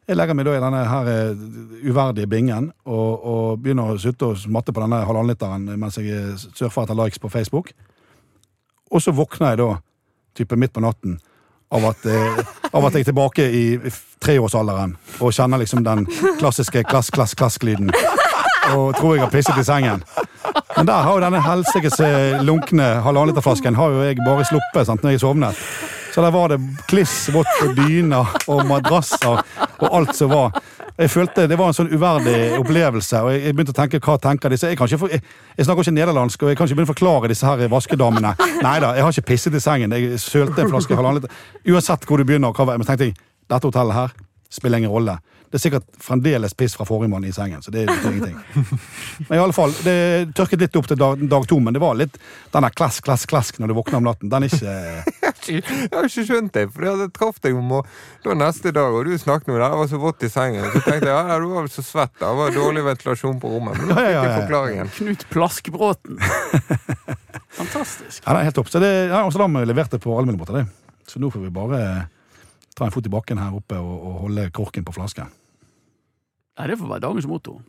[0.09, 1.43] Jeg legger meg da i denne her eh,
[1.85, 6.47] uverdige bingen og, og begynner å sutte og smatte på denne halvannenliteren mens jeg eh,
[6.57, 7.69] surfer etter likes på Facebook.
[8.91, 9.69] Og så våkner jeg da,
[10.35, 11.19] type midt på natten,
[11.73, 13.63] av at, eh, av at jeg er tilbake i
[14.23, 16.05] treårsalderen og kjenner liksom den
[16.39, 17.89] klassiske klass-klass-klass-lyden.
[18.73, 20.03] Og tror jeg har pisset i sengen.
[20.77, 25.03] Men der har jo denne helsikes eh, lunkne halvannenliterflasken har jo jeg bare sluppet sant,
[25.03, 25.65] når jeg sovnet.
[26.13, 29.41] Så der var det kliss vått på dyner og madrasser
[29.81, 30.53] og alt som var.
[30.97, 34.53] Jeg følte Det var en sånn uverdig opplevelse, og jeg, begynte å tenke hva tenker
[34.53, 35.23] disse Jeg, for- jeg,
[35.57, 38.35] jeg snakker ikke nederlandsk, og jeg kan ikke begynne å forklare disse her vaskedamene.
[38.61, 39.91] Nei da, jeg har ikke pisset i sengen.
[39.97, 41.33] Jeg sølte en flaske halvannen liter.
[41.73, 43.17] Uansett hvor du begynner, hva, men tenkte jeg,
[43.49, 44.13] dette hotellet her
[44.53, 45.17] spiller ingen rolle.
[45.53, 48.39] Det er sikkert fremdeles piss fra forrige mann i sengen, så det betyr ingenting.
[49.27, 49.97] Men i alle fall, det
[50.37, 52.17] tørket litt opp til dag, dag to, men det var litt
[52.53, 54.31] den der klask, klask, klask når du våkner om natten.
[54.33, 55.22] Den er ikke
[55.53, 57.71] Jeg har ikke skjønt det, for jeg traff deg om
[58.23, 60.65] da neste dag, og du snakket med det, jeg var så vått i sengen.
[60.71, 63.77] Så tenkte jeg ja, du var vel så svett, det var dårlig ventilasjon på rommet.
[63.81, 64.39] Men nå Ja, ja, fikk ja, jeg ja.
[64.45, 64.93] forklaringen.
[64.97, 66.19] Knut Plaskbråten.
[67.59, 68.23] Fantastisk.
[68.23, 68.71] Ja, det er helt topp.
[68.73, 70.65] Så det, ja, Amsterdam leverte på allmennbåter, det.
[71.09, 71.81] Så nå får vi bare
[72.77, 75.29] ta en fot i bakken her oppe og, og holde korken på flasken.
[76.57, 77.59] Nei, det får være dagens motto.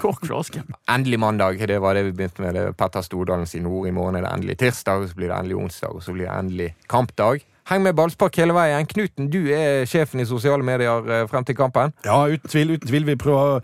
[0.00, 0.62] Kork flaske.
[0.90, 2.54] Endelig mandag, det var det vi begynte med.
[2.54, 3.88] Det er Petter Stordalen sine ord.
[3.88, 6.26] I morgen er det endelig tirsdag, og så blir det endelig onsdag, og så blir
[6.28, 7.44] det endelig kampdag.
[7.70, 8.86] Heng med ballspark hele veien.
[8.86, 11.94] Knuten, du er sjefen i sosiale medier eh, frem til kampen.
[12.04, 12.74] Ja, uten tvil.
[12.76, 13.06] uten tvil.
[13.06, 13.60] Vi prøver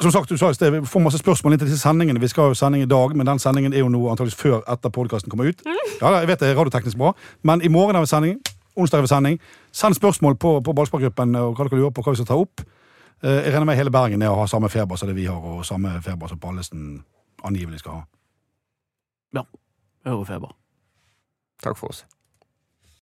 [0.00, 2.20] Som sagt, du sa i sted, vi får masse spørsmål inn til disse sendingene.
[2.20, 4.60] Vi skal ha jo sending i dag, men den sendingen er jo nå antakeligvis før
[4.70, 5.64] etter podkasten kommer ut.
[5.66, 7.10] Ja, jeg vet det er radioteknisk bra,
[7.42, 8.36] men i morgen har vi sending.
[8.78, 9.40] Onsdag har vi sending.
[9.74, 12.62] Send spørsmål på, på Ballsparkgruppen og hva dere lurer på hva vi skal ta opp.
[13.22, 15.38] Eh, Jeg regner med hele Bergen er å ha samme feber som det vi har,
[15.42, 17.04] og samme feber som Pallesen
[17.44, 18.02] angivelig skal ha.
[19.34, 19.42] Ja.
[20.06, 20.52] Ørefeber.
[21.62, 22.04] Takk for oss.